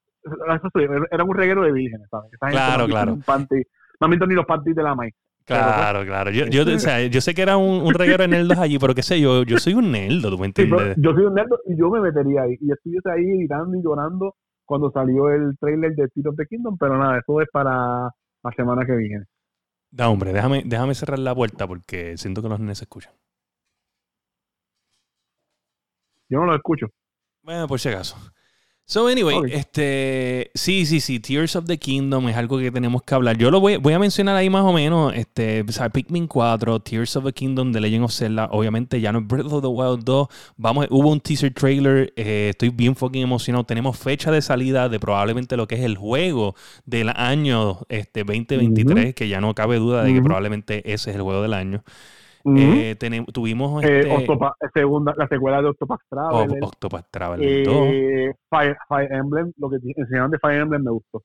era 1.10 1.24
un 1.24 1.34
reguero 1.34 1.62
de 1.62 1.72
vírgenes, 1.72 2.06
¿sabes? 2.10 2.30
Esa 2.32 2.48
Claro, 2.48 2.86
claro. 2.86 3.16
panty- 3.26 3.64
no 4.00 4.04
han 4.04 4.10
visto 4.10 4.26
ni 4.26 4.34
los 4.34 4.46
panties 4.46 4.76
de 4.76 4.82
la 4.82 4.94
maíz. 4.94 5.14
pues, 5.46 5.58
Claro, 5.58 6.04
claro. 6.04 6.30
Yo, 6.30 6.46
yo, 6.46 6.62
o 6.62 6.78
sea, 6.78 7.04
yo 7.06 7.20
sé 7.20 7.34
que 7.34 7.42
era 7.42 7.56
un, 7.56 7.80
un 7.82 7.94
reguero 7.94 8.22
de 8.22 8.28
nerdos 8.28 8.58
allí, 8.58 8.78
pero 8.78 8.94
qué 8.94 9.02
sé 9.02 9.20
yo, 9.20 9.42
yo 9.44 9.58
soy 9.58 9.74
un 9.74 9.90
nerdo, 9.90 10.30
¿tú 10.30 10.38
me 10.38 10.46
Sí, 10.54 10.62
entiendes? 10.62 10.96
yo 10.98 11.12
soy 11.14 11.24
un 11.24 11.34
nerd 11.34 11.48
y 11.66 11.76
yo 11.78 11.88
me 11.90 12.00
metería 12.00 12.42
ahí. 12.42 12.56
Y 12.60 12.70
estuviese 12.70 13.10
ahí 13.10 13.24
gritando 13.24 13.76
y 13.76 13.82
llorando 13.82 14.34
cuando 14.66 14.90
salió 14.90 15.30
el 15.30 15.56
trailer 15.58 15.92
de 15.94 16.08
Tears 16.08 16.26
of 16.26 16.36
the 16.36 16.44
Kingdom, 16.46 16.76
pero 16.78 16.98
nada, 16.98 17.18
eso 17.18 17.40
es 17.40 17.48
para 17.50 17.72
la 17.72 18.50
semana 18.54 18.84
que 18.84 18.94
viene. 18.94 19.24
Da, 19.90 20.08
hombre, 20.08 20.32
déjame, 20.32 20.62
déjame 20.64 20.94
cerrar 20.94 21.18
la 21.18 21.34
puerta 21.34 21.66
porque 21.66 22.16
siento 22.18 22.42
que 22.42 22.48
los 22.48 22.60
nenes 22.60 22.78
se 22.78 22.84
escuchan. 22.84 23.12
Yo 26.28 26.40
no 26.40 26.46
lo 26.46 26.56
escucho. 26.56 26.86
Bueno, 27.42 27.66
por 27.66 27.80
si 27.80 27.88
acaso. 27.88 28.16
So, 28.90 29.06
anyway, 29.06 29.36
este, 29.52 30.50
sí, 30.54 30.86
sí, 30.86 31.00
sí, 31.00 31.20
Tears 31.20 31.56
of 31.56 31.66
the 31.66 31.76
Kingdom 31.76 32.26
es 32.30 32.36
algo 32.38 32.58
que 32.58 32.70
tenemos 32.70 33.02
que 33.02 33.14
hablar. 33.14 33.36
Yo 33.36 33.50
lo 33.50 33.60
voy, 33.60 33.76
voy 33.76 33.92
a 33.92 33.98
mencionar 33.98 34.34
ahí 34.34 34.48
más 34.48 34.62
o 34.62 34.72
menos, 34.72 35.12
este, 35.14 35.60
o 35.60 35.70
sea, 35.72 35.90
Pikmin 35.90 36.26
4, 36.26 36.80
Tears 36.80 37.14
of 37.16 37.26
the 37.26 37.34
Kingdom, 37.34 37.70
The 37.70 37.82
Legend 37.82 38.04
of 38.04 38.12
Zelda, 38.14 38.48
obviamente 38.50 38.98
ya 38.98 39.12
no 39.12 39.18
es 39.18 39.26
Breath 39.26 39.52
of 39.52 39.60
the 39.60 39.68
Wild 39.68 40.04
2, 40.04 40.28
vamos, 40.56 40.86
hubo 40.88 41.10
un 41.10 41.20
teaser 41.20 41.52
trailer, 41.52 42.14
eh, 42.16 42.48
estoy 42.48 42.70
bien 42.70 42.96
fucking 42.96 43.20
emocionado, 43.20 43.64
tenemos 43.64 43.98
fecha 43.98 44.30
de 44.30 44.40
salida 44.40 44.88
de 44.88 44.98
probablemente 44.98 45.58
lo 45.58 45.68
que 45.68 45.74
es 45.74 45.82
el 45.82 45.98
juego 45.98 46.54
del 46.86 47.10
año 47.10 47.80
este, 47.90 48.24
2023, 48.24 49.14
que 49.14 49.28
ya 49.28 49.42
no 49.42 49.54
cabe 49.54 49.76
duda 49.76 50.02
de 50.02 50.14
que 50.14 50.22
probablemente 50.22 50.78
ese 50.90 51.10
es 51.10 51.16
el 51.16 51.20
juego 51.20 51.42
del 51.42 51.52
año. 51.52 51.84
Eh, 52.56 52.96
tuvimos 53.32 53.82
Eh, 53.84 54.00
este, 54.00 54.10
Octopath- 54.26 54.54
segunda, 54.72 55.14
la 55.16 55.28
secuela 55.28 55.60
de 55.62 55.68
Octopath 55.68 56.00
Traveler. 56.08 56.62
Oc- 56.62 56.66
Octopath 56.68 57.06
Traveler 57.10 57.64
2. 57.64 57.88
eh, 57.92 58.34
Fire, 58.48 58.76
Fire 58.88 59.12
Emblem, 59.12 59.52
lo 59.58 59.68
que 59.70 59.76
enseñaron 59.96 60.30
de 60.30 60.38
Fire 60.38 60.60
Emblem 60.62 60.82
me 60.84 60.90
gustó. 60.90 61.22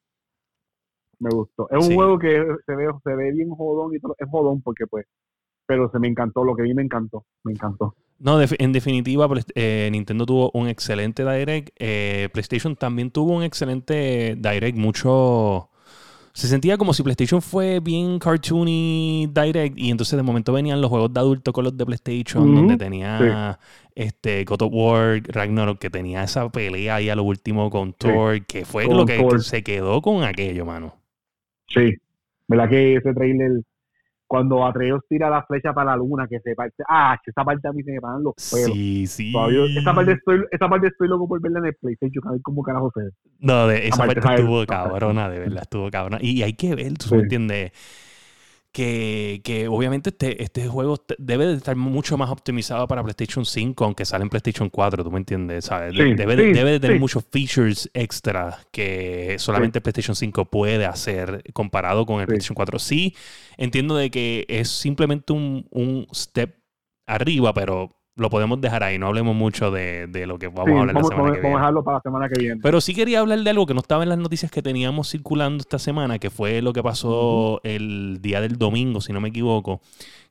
Me 1.19 1.29
gustó. 1.29 1.69
Es 1.69 1.77
un 1.77 1.83
Sí. 1.89 1.95
juego 1.95 2.19
que 2.19 2.43
se 2.65 2.75
ve, 2.75 2.87
se 3.03 3.15
ve 3.15 3.31
bien 3.31 3.49
jodón 3.51 3.95
y 3.95 3.99
todo. 3.99 4.15
Es 4.19 4.27
jodón 4.29 4.61
porque 4.61 4.85
pues, 4.87 5.05
pero 5.65 5.89
se 5.91 5.99
me 5.99 6.07
encantó, 6.07 6.43
lo 6.43 6.55
que 6.55 6.63
vi 6.63 6.73
me 6.73 6.81
encantó, 6.81 7.25
me 7.43 7.53
encantó. 7.53 7.95
No, 8.19 8.39
en 8.41 8.71
definitiva, 8.71 9.27
eh, 9.55 9.89
Nintendo 9.91 10.25
tuvo 10.25 10.51
un 10.53 10.67
excelente 10.67 11.23
Direct. 11.29 11.69
eh, 11.79 12.29
PlayStation 12.31 12.75
también 12.75 13.11
tuvo 13.11 13.33
un 13.35 13.43
excelente 13.43 14.35
Direct. 14.37 14.77
Mucho. 14.77 15.69
Se 16.33 16.47
sentía 16.47 16.77
como 16.77 16.93
si 16.93 17.03
PlayStation 17.03 17.41
fue 17.43 17.79
bien 17.79 18.17
cartoony 18.17 19.27
Direct. 19.31 19.77
Y 19.77 19.91
entonces 19.91 20.17
de 20.17 20.23
momento 20.23 20.51
venían 20.51 20.81
los 20.81 20.89
juegos 20.89 21.13
de 21.13 21.19
adulto 21.19 21.53
con 21.53 21.63
los 21.63 21.77
de 21.77 21.85
PlayStation, 21.85 22.55
donde 22.55 22.75
tenía 22.75 23.59
este 23.93 24.43
God 24.43 24.63
of 24.63 24.73
War, 24.73 25.21
Ragnarok, 25.27 25.77
que 25.77 25.91
tenía 25.91 26.23
esa 26.23 26.49
pelea 26.51 26.95
ahí 26.95 27.09
a 27.09 27.15
lo 27.15 27.23
último 27.23 27.69
con 27.69 27.93
Thor, 27.93 28.43
que 28.45 28.65
fue 28.65 28.87
Con 28.87 28.97
lo 28.97 29.05
que 29.05 29.17
Thor. 29.17 29.43
se 29.43 29.63
quedó 29.63 30.01
con 30.01 30.23
aquello, 30.23 30.65
mano. 30.65 30.95
Sí. 31.67 31.93
¿Verdad 32.47 32.69
que 32.69 32.95
ese 32.95 33.13
trailer, 33.13 33.61
cuando 34.33 34.65
Atreus 34.65 35.01
tira 35.07 35.29
la 35.29 35.43
flecha 35.43 35.73
para 35.73 35.91
la 35.91 35.97
luna, 35.97 36.25
que 36.27 36.39
se 36.39 36.55
parte, 36.55 36.81
ah, 36.89 37.15
esa 37.23 37.43
parte 37.45 37.67
a 37.67 37.71
mí 37.71 37.83
se 37.83 37.91
me 37.91 38.01
paran 38.01 38.23
los 38.23 38.33
pelos. 38.51 38.73
Sí, 38.75 39.05
sí. 39.05 39.31
Todavía- 39.31 39.79
esa, 39.79 39.93
parte 39.93 40.13
estoy, 40.13 40.43
esa 40.49 40.67
parte 40.67 40.87
estoy 40.87 41.07
loco 41.07 41.27
por 41.27 41.39
verla 41.39 41.59
en 41.59 41.65
el 41.67 41.75
PlayStation, 41.75 42.27
a 42.27 42.31
ver 42.31 42.41
cómo 42.41 42.63
carajo 42.63 42.91
se 42.95 43.03
ve. 43.03 43.09
No, 43.41 43.67
de, 43.67 43.87
esa 43.89 44.07
parte 44.07 44.19
estuvo 44.27 44.65
cabrona, 44.65 45.29
de 45.29 45.37
verdad, 45.37 45.61
estuvo 45.61 45.91
cabrona. 45.91 46.17
Y 46.19 46.41
hay 46.41 46.53
que 46.53 46.73
ver, 46.73 46.97
tú 46.97 47.09
Sí. 47.09 47.15
me 47.15 47.21
entiendes. 47.21 47.71
Que, 48.73 49.41
que 49.43 49.67
obviamente 49.67 50.09
este, 50.09 50.41
este 50.43 50.67
juego 50.67 51.05
debe 51.19 51.45
de 51.45 51.53
estar 51.53 51.75
mucho 51.75 52.17
más 52.17 52.31
optimizado 52.31 52.87
para 52.87 53.03
PlayStation 53.03 53.45
5, 53.45 53.85
aunque 53.85 54.03
sale 54.03 54.23
en 54.23 54.29
PlayStation 54.29 54.69
4, 54.69 55.03
¿tú 55.03 55.11
me 55.11 55.19
entiendes? 55.19 55.65
¿Sabes? 55.65 55.93
Sí, 55.93 56.15
debe, 56.15 56.35
sí, 56.35 56.53
debe 56.53 56.71
de 56.71 56.79
tener 56.79 56.97
sí. 56.97 56.99
muchos 56.99 57.23
features 57.31 57.89
extra 57.93 58.57
que 58.71 59.35
solamente 59.37 59.79
PlayStation 59.79 60.15
5 60.15 60.45
puede 60.45 60.85
hacer 60.85 61.43
comparado 61.53 62.05
con 62.07 62.19
el. 62.19 62.25
PlayStation 62.25 62.55
4. 62.55 62.79
Sí, 62.79 63.15
entiendo 63.57 63.95
de 63.95 64.09
que 64.09 64.45
es 64.49 64.69
simplemente 64.69 65.33
un, 65.33 65.67
un 65.69 66.07
step 66.11 66.57
arriba, 67.05 67.53
pero 67.53 67.91
lo 68.15 68.29
podemos 68.29 68.61
dejar 68.61 68.83
ahí. 68.83 68.99
No 68.99 69.07
hablemos 69.07 69.35
mucho 69.35 69.71
de, 69.71 70.07
de 70.07 70.27
lo 70.27 70.37
que 70.37 70.47
vamos 70.47 70.65
Sí, 70.65 70.71
a 70.75 70.79
hablar 70.81 70.95
vamos, 70.95 71.09
la 71.09 71.15
semana 71.15 71.23
vamos- 71.23 71.37
que 71.37 71.41
vamos 71.41 71.41
a 71.41 71.41
viene. 71.41 71.55
dejarlo 71.59 71.83
para 71.83 71.97
la 71.97 72.01
semana 72.01 72.29
que 72.29 72.39
viene. 72.39 72.59
Pero 72.61 72.81
sí 72.81 72.93
quería 72.93 73.19
hablar 73.21 73.39
de 73.39 73.49
algo 73.49 73.65
que 73.65 73.73
no 73.73 73.79
estaba 73.81 74.03
en 74.03 74.09
las 74.09 74.17
noticias 74.19 74.51
que 74.51 74.61
teníamos 74.61 75.09
circulando 75.09 75.61
esta 75.61 75.79
semana, 75.79 76.19
que 76.19 76.29
fue 76.29 76.61
lo 76.61 76.73
que 76.73 76.83
pasó 76.83 77.59
el 77.63 78.19
día 78.21 78.39
del 78.41 78.57
domingo, 78.57 79.01
si 79.01 79.13
no 79.13 79.21
me 79.21 79.29
equivoco, 79.29 79.81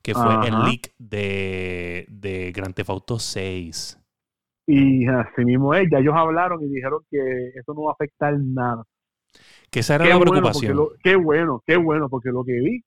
que 0.02 0.14
fue 0.14 0.46
el 0.46 0.54
leak 0.64 0.92
de, 0.98 2.06
de 2.08 2.52
Grand 2.52 2.74
Theft 2.74 2.90
Auto 2.90 3.18
6. 3.18 3.98
Y 4.66 5.06
así 5.08 5.44
mismo 5.44 5.74
es, 5.74 5.88
ya 5.90 5.98
ellos 5.98 6.14
hablaron 6.16 6.62
y 6.62 6.68
dijeron 6.68 7.00
que 7.10 7.18
eso 7.56 7.74
no 7.74 7.82
va 7.82 7.90
a 7.90 7.94
afectar 7.94 8.32
nada. 8.38 8.84
Que 9.70 9.80
esa 9.80 9.96
era 9.96 10.04
Qué 10.04 10.10
la 10.10 10.16
bueno, 10.18 10.30
preocupación. 10.32 10.76
lo- 10.76 10.90
qué 11.02 11.16
bueno, 11.16 11.62
qué 11.66 11.76
bueno, 11.76 12.08
porque 12.08 12.28
lo 12.30 12.44
que 12.44 12.52
vi, 12.60 12.80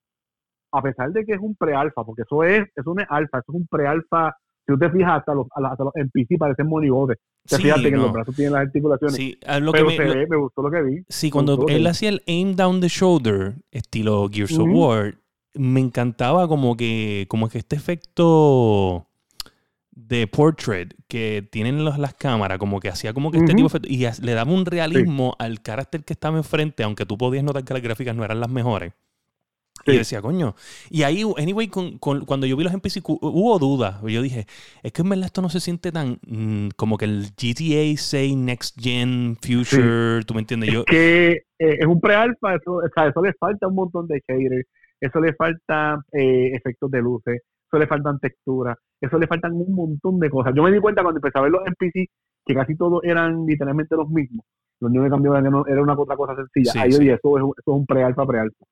a 0.72 0.80
pesar 0.82 1.10
de 1.12 1.24
que 1.26 1.32
es 1.34 1.40
un 1.40 1.54
pre-alfa, 1.54 2.02
porque 2.04 2.22
eso 2.22 2.44
es, 2.44 2.64
eso 2.74 2.94
no 2.94 3.02
es 3.02 3.08
alfa, 3.10 3.38
eso 3.38 3.52
es 3.52 3.54
un 3.56 3.66
pre-alfa. 3.66 4.34
Si 4.66 4.72
tú 4.72 4.78
te 4.78 4.90
fijas, 4.90 5.18
hasta 5.20 5.32
los, 5.34 5.46
hasta 5.54 5.84
los 5.84 5.92
NPC 5.94 6.38
parecen 6.38 6.66
monigotes. 6.66 7.18
Te 7.46 7.56
Sí, 7.56 7.62
fijas 7.62 7.80
que 7.80 7.90
no. 7.92 8.02
los 8.02 8.12
brazos 8.12 8.34
tienen 8.34 8.54
las 8.54 8.62
articulaciones. 8.62 9.14
Sí, 9.16 9.38
que 9.40 9.84
me- 9.84 9.96
se 9.96 10.04
lo- 10.04 10.14
ve, 10.14 10.26
me 10.28 10.36
gustó 10.36 10.62
lo 10.62 10.70
que 10.70 10.82
vi. 10.82 11.04
sí, 11.08 11.30
cuando 11.30 11.66
él 11.68 11.86
hacía 11.86 12.08
el 12.08 12.22
aim 12.26 12.56
down 12.56 12.80
the 12.80 12.88
shoulder, 12.88 13.54
estilo 13.70 14.28
Gears 14.32 14.58
of. 14.58 14.66
War, 14.68 15.14
me 15.54 15.80
encantaba 15.80 16.48
como 16.48 16.76
que, 16.76 17.26
como 17.28 17.48
que 17.48 17.58
este 17.58 17.76
efecto 17.76 19.06
de 19.92 20.26
portrait 20.26 20.92
que 21.08 21.48
tienen 21.50 21.84
los- 21.84 21.98
las 21.98 22.14
cámaras, 22.14 22.58
como 22.58 22.80
que 22.80 22.88
hacía 22.88 23.14
como 23.14 23.30
que 23.30 23.38
este 23.38 23.54
tipo 23.54 23.68
de 23.68 23.78
efecto- 23.78 23.88
y 23.88 24.24
le 24.26 24.32
daba 24.34 24.52
un 24.52 24.66
realismo 24.66 25.34
al 25.38 25.62
carácter 25.62 26.04
que 26.04 26.12
estaba 26.12 26.36
enfrente, 26.36 26.82
aunque 26.82 27.06
tú 27.06 27.16
podías 27.16 27.44
notar 27.44 27.64
que 27.64 27.72
las 27.72 27.82
gráficas 27.82 28.14
no 28.14 28.24
eran 28.24 28.40
las 28.40 28.50
mejores. 28.50 28.92
Y 29.84 29.90
Sí. 29.90 29.92
yo 29.92 29.98
decía, 29.98 30.22
coño. 30.22 30.54
Y 30.90 31.02
ahí, 31.02 31.22
anyway, 31.38 31.68
con, 31.68 31.98
con- 31.98 32.24
cuando 32.24 32.46
yo 32.46 32.56
vi 32.56 32.64
los 32.64 32.72
NPC, 32.72 33.02
hubo 33.06 33.58
dudas. 33.58 34.00
Yo 34.02 34.22
dije, 34.22 34.46
es 34.82 34.92
que 34.92 35.02
en 35.02 35.08
verdad 35.10 35.26
esto 35.26 35.42
no 35.42 35.48
se 35.48 35.60
siente 35.60 35.92
tan 35.92 36.18
mm, 36.26 36.68
como 36.76 36.96
que 36.98 37.04
el 37.04 37.26
GTA 37.36 37.96
6 37.96 38.36
Next 38.36 38.80
Gen 38.80 39.36
Future, 39.40 40.24
¿tú 40.24 40.34
me 40.34 40.40
entiendes? 40.40 40.72
Yo, 40.72 40.80
Es 40.80 40.86
que 40.86 41.32
eh, 41.58 41.76
es 41.80 41.86
un 41.86 42.00
pre-alfa, 42.00 42.54
eso, 42.56 42.74
o 42.76 42.82
sea, 42.94 43.08
eso 43.08 43.22
le 43.22 43.32
falta 43.34 43.68
un 43.68 43.74
montón 43.74 44.06
de 44.08 44.22
shaders, 44.28 44.66
eso 45.00 45.20
le 45.20 45.34
falta 45.34 45.98
eh, 46.12 46.50
efectos 46.54 46.90
de 46.90 47.00
luces, 47.02 47.42
eso 47.68 47.78
le 47.78 47.86
faltan 47.86 48.18
texturas, 48.18 48.76
eso 49.00 49.18
le 49.18 49.26
faltan 49.26 49.52
un 49.52 49.74
montón 49.74 50.18
de 50.18 50.30
cosas. 50.30 50.52
Yo 50.56 50.62
me 50.62 50.72
di 50.72 50.80
cuenta 50.80 51.02
cuando 51.02 51.18
empecé 51.18 51.38
a 51.38 51.42
ver 51.42 51.50
los 51.52 51.62
NPC 51.66 52.08
que 52.44 52.54
casi 52.54 52.76
todos 52.76 53.02
eran 53.04 53.44
literalmente 53.46 53.94
los 53.96 54.08
mismos. 54.08 54.44
Lo 54.80 54.88
único 54.88 55.04
que 55.04 55.10
cambió 55.10 55.36
era 55.66 55.82
una 55.82 55.94
otra 55.98 56.16
cosa 56.16 56.34
sencilla. 56.36 56.72
Sí, 56.72 56.78
Ahí 56.78 56.90
yo 56.90 56.96
sí. 56.98 57.02
dije, 57.04 57.14
eso 57.14 57.36
es, 57.38 57.42
un- 57.44 57.52
eso 57.56 57.70
es 57.72 57.76
un 57.78 57.86
pre-alfa, 57.86 58.26
pre-alfa. 58.26 58.64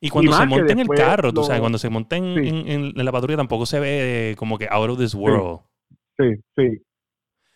Y 0.00 0.08
cuando 0.10 0.30
y 0.30 0.34
se 0.34 0.46
monta 0.46 0.72
en 0.72 0.78
el 0.80 0.88
carro, 0.88 1.32
tú 1.32 1.40
lo- 1.40 1.46
sabes, 1.46 1.60
cuando 1.60 1.78
se 1.78 1.88
monta 1.90 2.16
en, 2.16 2.34
Sí. 2.34 2.48
en- 2.48 2.68
en- 2.68 2.92
en 2.98 3.04
la 3.04 3.12
patrulla 3.12 3.36
tampoco 3.36 3.66
se 3.66 3.80
ve 3.80 4.34
como 4.38 4.58
que 4.58 4.66
out 4.70 4.90
of 4.90 4.98
this 4.98 5.14
world. 5.14 5.60
Sí, 6.18 6.34
sí. 6.56 6.82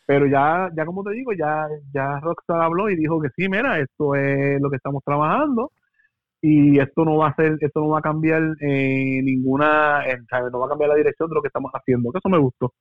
Pero 0.07 0.27
ya, 0.27 0.69
ya 0.77 0.85
como 0.85 1.03
te 1.03 1.11
digo, 1.13 1.33
ya, 1.33 1.67
ya 1.93 2.21
Rockstar 2.21 2.61
habló 2.61 2.91
y 2.91 2.97
dijo 2.97 3.21
que 3.21 3.29
sí, 3.37 3.49
mira, 3.49 3.79
esto 3.81 4.15
es 4.15 4.61
lo 4.61 4.69
que 4.71 4.77
estamos 4.77 5.03
trabajando 5.05 5.71
y 6.43 6.79
esto 6.79 7.07
no 7.07 7.17
va 7.17 7.29
a 7.29 7.35
ser, 7.37 7.57
esto 7.61 7.81
no 7.81 7.89
va 7.89 8.01
a 8.01 8.03
cambiar 8.03 8.43
eh, 8.61 9.21
ninguna, 9.23 10.03
eh, 10.07 10.19
¿sabes? 10.29 10.53
no 10.53 10.59
va 10.61 10.67
a 10.67 10.69
cambiar 10.69 10.91
la 10.91 10.97
dirección 10.97 11.31
de 11.31 11.35
lo 11.37 11.41
que 11.43 11.49
estamos 11.49 11.71
haciendo, 11.73 12.13
que 12.13 12.19
eso 12.19 12.29
me 12.29 12.37
gustó, 12.39 12.75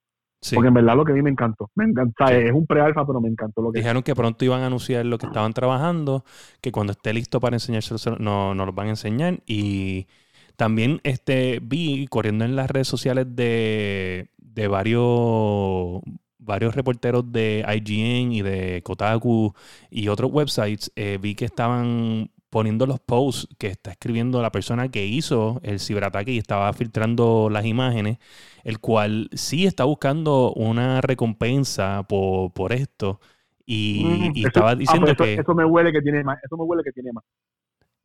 Sí. 0.44 0.56
porque 0.56 0.68
en 0.68 0.74
verdad 0.74 0.96
lo 0.96 1.06
que 1.06 1.14
a 1.14 1.16
mí 1.16 1.22
me 1.22 1.30
encantó, 1.30 1.72
me 1.76 1.86
encanta, 1.86 2.28
Sí. 2.28 2.34
es 2.36 2.52
un 2.52 2.68
pre-alfa, 2.68 3.06
pero 3.08 3.20
me 3.22 3.30
encantó 3.30 3.62
lo 3.62 3.72
que 3.72 3.80
Dijeron 3.80 4.04
que 4.04 4.14
pronto 4.14 4.44
iban 4.46 4.62
a 4.62 4.68
anunciar 4.68 5.06
lo 5.06 5.18
que 5.18 5.26
estaban 5.26 5.54
trabajando, 5.54 6.24
que 6.62 6.72
cuando 6.72 6.92
esté 6.92 7.14
listo 7.14 7.40
para 7.40 7.56
enseñárselo, 7.56 7.98
se- 7.98 8.12
no, 8.20 8.54
nos 8.54 8.66
lo 8.68 8.74
van 8.74 8.88
a 8.88 8.90
enseñar. 8.92 9.40
Y 9.48 10.08
también 10.56 11.00
este, 11.04 11.60
vi 11.64 12.08
corriendo 12.08 12.46
en 12.46 12.56
las 12.56 12.70
redes 12.70 12.88
sociales 12.88 13.26
de, 13.36 14.30
de 14.38 14.68
varios, 14.68 16.02
varios 16.40 16.76
reporteros 16.76 17.32
de 17.32 17.66
IGN 17.68 18.34
y 18.34 18.42
de 18.42 18.82
Kotaku 18.84 19.54
y 19.90 20.10
otros 20.10 20.32
websites, 20.32 20.92
eh, 20.96 21.18
vi 21.22 21.36
que 21.36 21.46
estaban 21.46 22.30
poniendo 22.54 22.86
los 22.88 23.00
posts 23.02 23.48
que 23.58 23.68
está 23.68 23.92
escribiendo 23.92 24.42
la 24.42 24.52
persona 24.52 24.90
que 24.90 25.06
hizo 25.08 25.60
el 25.64 25.80
ciberataque 25.82 26.32
y 26.34 26.38
estaba 26.40 26.72
filtrando 26.74 27.50
las 27.52 27.66
imágenes, 27.66 28.20
el 28.64 28.80
cual 28.80 29.30
sí 29.34 29.66
está 29.66 29.86
buscando 29.86 30.54
una 30.54 31.02
recompensa 31.02 32.04
por, 32.08 32.54
por 32.54 32.74
esto. 32.74 33.20
Y, 33.66 34.30
Mm, 34.30 34.32
y 34.34 34.46
eso- 34.46 34.64
estaba 34.64 34.76
ah, 34.88 34.98
diciendo 34.98 35.14
pues 35.14 35.14
eso, 35.14 35.32
que 35.32 35.42
eso 35.42 35.54
me 35.56 35.66
huele 35.66 35.92
que 35.92 36.02
tiene 36.02 36.24
más, 36.24 36.40
eso 36.44 36.58
me 36.58 36.64
huele 36.64 36.84
que 36.84 36.92
tiene 36.92 37.12
más. 37.14 37.24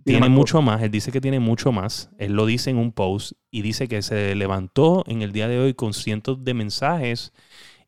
tiene 0.04 0.28
más 0.30 0.30
mucho 0.30 0.62
más. 0.62 0.82
Él 0.82 0.90
dice 0.90 1.12
que 1.12 1.20
tiene 1.20 1.40
mucho 1.40 1.72
más. 1.72 2.10
Él 2.18 2.32
lo 2.32 2.46
dice 2.46 2.70
en 2.70 2.78
un 2.78 2.92
post 2.92 3.32
y 3.50 3.62
dice 3.62 3.88
que 3.88 4.02
se 4.02 4.34
levantó 4.34 5.04
en 5.06 5.22
el 5.22 5.32
día 5.32 5.48
de 5.48 5.58
hoy 5.58 5.74
con 5.74 5.92
cientos 5.94 6.44
de 6.44 6.54
mensajes 6.54 7.32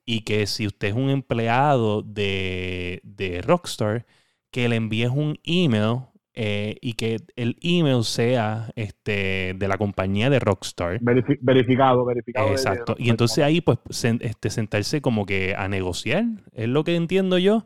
y 0.07 0.23
que 0.23 0.47
si 0.47 0.67
usted 0.69 0.89
es 0.91 0.95
un 0.95 1.11
empleado 1.11 2.03
de, 2.03 3.01
de 3.05 3.43
Rockstar, 3.43 4.07
que 4.53 4.69
le 4.69 4.77
envíes 4.77 5.11
un 5.11 5.39
email 5.45 6.03
eh, 6.35 6.77
y 6.81 6.93
que 6.95 7.17
el 7.37 7.57
email 7.61 8.05
sea 8.05 8.71
este, 8.77 9.55
de 9.57 9.69
la 9.69 9.77
compañía 9.79 10.31
de 10.31 10.39
Rockstar. 10.39 11.01
Verifi- 11.01 11.39
verificado, 11.41 12.05
verificado. 12.05 12.49
Exacto. 12.51 12.95
de- 12.95 13.03
Y 13.05 13.11
entonces 13.11 13.43
ahí, 13.45 13.61
pues, 13.61 13.79
sen- 13.89 14.21
este, 14.23 14.49
sentarse 14.51 15.01
como 15.03 15.27
que 15.27 15.55
a 15.57 15.69
negociar, 15.69 16.25
es 16.55 16.69
lo 16.69 16.85
que 16.85 16.95
entiendo 16.97 17.39
yo. 17.39 17.65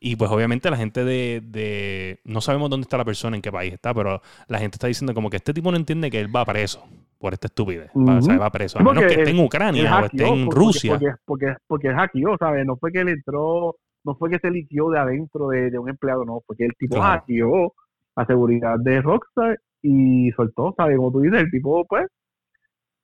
Y 0.00 0.14
pues 0.14 0.30
obviamente 0.30 0.70
la 0.70 0.76
gente 0.76 1.04
de, 1.04 1.42
de- 1.44 2.20
No 2.24 2.40
sabemos 2.40 2.70
dónde 2.70 2.84
está 2.84 2.96
la 2.96 3.04
persona, 3.04 3.34
en 3.36 3.42
qué 3.42 3.50
país 3.50 3.72
está, 3.74 3.92
pero 3.92 4.22
la 4.46 4.58
gente 4.58 4.76
está 4.76 4.86
diciendo 4.86 5.12
como 5.12 5.28
que 5.28 5.36
este 5.38 5.52
tipo 5.52 5.70
no 5.72 5.76
entiende 5.76 6.08
que 6.10 6.20
él 6.20 6.34
va 6.34 6.44
preso 6.44 6.84
por 7.18 7.32
esta 7.32 7.48
estupidez. 7.48 7.90
Va, 7.96 8.18
o 8.18 8.22
sea, 8.22 8.34
Ujú. 8.34 8.42
va 8.42 8.50
preso. 8.50 8.78
A 8.78 8.82
menos 8.82 8.94
porque 9.02 9.14
que 9.16 9.20
esté 9.22 9.30
en 9.32 9.44
Ucrania 9.44 9.98
o 9.98 10.04
esté 10.06 10.24
en 10.28 10.44
porque- 10.44 10.56
Rusia. 10.60 10.92
Porque, 10.92 11.06
porque, 11.24 11.54
porque 11.66 11.88
él 11.88 11.94
hackeó, 11.96 12.36
¿sabes? 12.38 12.64
No 12.64 12.76
fue 12.76 12.92
que 12.92 13.00
él 13.00 13.08
entró, 13.08 13.76
no 14.04 14.14
fue 14.14 14.30
que 14.30 14.38
se 14.38 14.50
liquió 14.52 14.88
de 14.90 15.00
adentro 15.00 15.48
de, 15.48 15.70
de 15.72 15.78
un 15.80 15.88
empleado, 15.90 16.24
no, 16.24 16.42
porque 16.46 16.64
el 16.64 16.74
tipo 16.78 16.94
Claro. 16.94 17.20
hackeó 17.20 17.74
la 18.18 18.26
seguridad 18.26 18.76
de 18.80 19.00
Rockstar 19.00 19.60
y 19.82 20.30
soltó, 20.32 20.74
¿sabes? 20.76 20.96
Como 20.96 21.12
tú 21.12 21.20
dices, 21.20 21.40
el 21.40 21.50
tipo, 21.50 21.84
pues, 21.86 22.06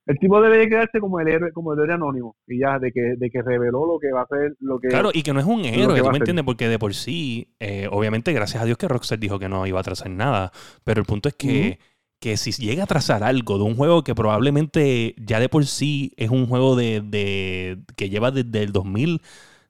el 0.07 0.19
tipo 0.19 0.41
debe 0.43 0.59
de 0.59 0.69
quedarse 0.69 1.01
como 1.01 1.19
el 1.21 1.29
héroe, 1.29 1.51
como 1.53 1.73
el 1.73 1.79
héroe 1.81 1.95
anónimo, 1.95 2.37
y 2.47 2.59
ya, 2.59 2.79
de 2.79 2.93
que, 2.93 3.15
de 3.17 3.31
que 3.31 3.41
reveló 3.41 3.87
lo 3.87 3.99
que 3.99 4.13
va 4.13 4.21
a 4.21 4.25
hacer, 4.25 4.55
lo 4.61 4.79
que... 4.79 4.89
Claro, 4.89 5.11
y 5.15 5.23
que 5.23 5.33
no 5.33 5.41
es 5.41 5.47
un 5.47 5.65
héroe, 5.65 6.01
tú 6.03 6.11
me 6.11 6.19
entiendes, 6.19 6.45
porque 6.45 6.69
de 6.69 6.79
por 6.79 6.93
sí, 6.95 7.55
eh, 7.59 7.89
obviamente, 7.91 8.33
gracias 8.35 8.63
a 8.63 8.67
Dios 8.67 8.77
que 8.77 8.89
Rockstar 8.89 9.19
dijo 9.19 9.39
que 9.39 9.49
no 9.49 9.67
iba 9.67 9.79
a 9.79 9.81
atrasar 9.81 10.11
nada, 10.11 10.53
pero 10.85 11.01
el 11.01 11.07
punto 11.07 11.31
es 11.31 11.35
que, 11.37 11.79
que 12.21 12.37
si 12.37 12.53
llega 12.53 12.83
a 12.83 12.85
atrasar 12.85 13.23
algo 13.23 13.57
de 13.57 13.65
un 13.65 13.77
juego 13.77 14.05
que 14.05 14.15
probablemente 14.15 15.15
ya 15.19 15.41
de 15.41 15.49
por 15.49 15.65
sí 15.65 16.13
es 16.17 16.29
un 16.29 16.47
juego 16.49 16.77
de, 16.77 17.01
de- 17.01 17.79
que 17.97 18.11
lleva 18.11 18.31
desde 18.31 18.63
el 18.63 18.73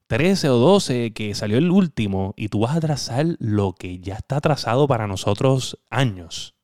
2013 0.09 0.49
o 0.51 0.57
12, 0.57 1.13
que 1.13 1.35
salió 1.35 1.59
el 1.59 1.71
último, 1.71 2.35
y 2.37 2.49
tú 2.49 2.61
vas 2.61 2.75
a 2.75 2.79
atrasar 2.79 3.25
lo 3.39 3.73
que 3.73 3.99
ya 4.01 4.15
está 4.15 4.37
atrasado 4.37 4.87
para 4.87 5.07
nosotros 5.07 5.79
años. 5.91 6.55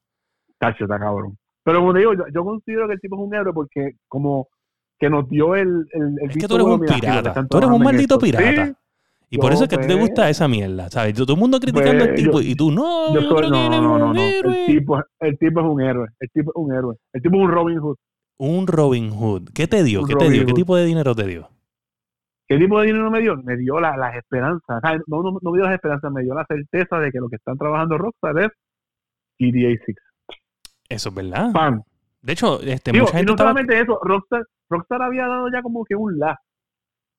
Tacho, 0.58 0.84
está 0.84 0.98
cabrón. 0.98 1.38
Pero 1.64 1.80
como 1.80 1.92
te 1.92 2.00
digo, 2.00 2.14
yo, 2.14 2.24
yo 2.34 2.44
considero 2.44 2.86
que 2.86 2.94
el 2.94 3.00
tipo 3.00 3.16
es 3.16 3.22
un 3.26 3.34
héroe 3.34 3.52
porque 3.52 3.92
como 4.08 4.48
que 4.98 5.08
nos 5.08 5.28
dio 5.28 5.54
el... 5.56 5.86
el, 5.92 6.16
el 6.22 6.30
Es 6.30 6.36
que 6.36 6.46
tú 6.48 6.54
eres 6.56 6.66
un 6.66 6.80
pirata, 6.80 7.46
tú 7.48 7.58
eres 7.58 7.70
un 7.70 7.82
maldito 7.82 8.18
pirata. 8.18 8.66
Sí, 8.66 8.72
Y 9.30 9.38
por 9.38 9.52
eso 9.52 9.64
es 9.64 9.68
que 9.70 9.76
a 9.76 9.80
ti 9.80 9.86
te 9.86 9.94
pues. 9.94 10.08
gusta 10.08 10.28
esa 10.28 10.46
mierda, 10.46 10.90
¿sabes? 10.90 11.14
Todo 11.14 11.32
el 11.34 11.38
mundo 11.38 11.58
criticando 11.60 12.04
al 12.04 12.10
Pues, 12.10 12.22
tipo 12.22 12.40
yo- 12.40 12.48
y 12.48 12.54
tú, 12.54 12.70
no, 12.70 13.14
yo 13.14 13.20
soy, 13.22 13.28
creo 13.28 13.40
que 13.40 13.48
no, 13.50 13.66
él 13.66 13.72
es 13.74 13.80
no, 13.80 13.98
no, 13.98 14.10
un 14.10 14.18
héroe. 14.18 14.66
El 14.68 14.76
tipo, 14.78 14.98
el 15.20 15.38
tipo 15.38 15.60
es 15.60 15.66
un 15.66 15.80
héroe. 15.80 16.08
El 16.20 16.30
tipo 16.30 16.50
es 16.50 16.56
un 16.56 16.74
héroe. 16.74 16.96
El 17.12 17.22
tipo 17.22 17.36
es 17.36 17.42
un 17.42 17.50
Robin 17.50 17.78
Hood. 17.78 17.96
Un 18.38 18.66
Robin 18.66 19.10
Hood. 19.10 19.48
¿Qué 19.54 19.66
te 19.66 19.82
dio? 19.82 20.02
Un 20.02 20.08
¿Qué 20.08 20.14
te 20.16 20.28
dio? 20.30 20.44
¿Qué 20.46 20.52
tipo 20.52 20.76
de 20.76 20.84
dinero 20.84 21.14
te 21.14 21.26
dio? 21.26 21.48
¿Qué 22.50 22.58
tipo 22.58 22.80
de 22.80 22.86
dinero 22.88 23.08
me 23.12 23.20
dio? 23.20 23.36
Me 23.36 23.56
dio 23.56 23.78
la- 23.78 23.96
las 23.96 24.16
esperanzas. 24.16 24.82
No, 25.06 25.22
no, 25.22 25.38
no 25.40 25.50
me 25.52 25.58
dio 25.58 25.66
las 25.66 25.74
esperanzas, 25.74 26.10
me 26.10 26.22
dio 26.22 26.34
la 26.34 26.44
certeza 26.46 26.98
de 26.98 27.12
que 27.12 27.20
lo 27.20 27.28
que 27.28 27.36
están 27.36 27.56
trabajando 27.56 27.96
Rockstar 27.96 28.36
es 28.40 28.48
GTA 29.38 29.80
6. 29.86 29.96
Eso 30.88 31.08
es 31.10 31.14
verdad. 31.14 31.52
De 32.20 32.32
hecho, 32.32 32.60
este, 32.60 32.90
Digo, 32.90 33.04
mucha 33.04 33.16
y 33.16 33.18
gente 33.18 33.26
no 33.30 33.32
estaba... 33.34 33.50
solamente 33.50 33.80
eso, 33.80 34.00
Rockstar, 34.02 34.42
Rockstar 34.68 35.02
había 35.02 35.28
dado 35.28 35.46
ya 35.52 35.62
como 35.62 35.84
que 35.84 35.94
un 35.94 36.18
la, 36.18 36.36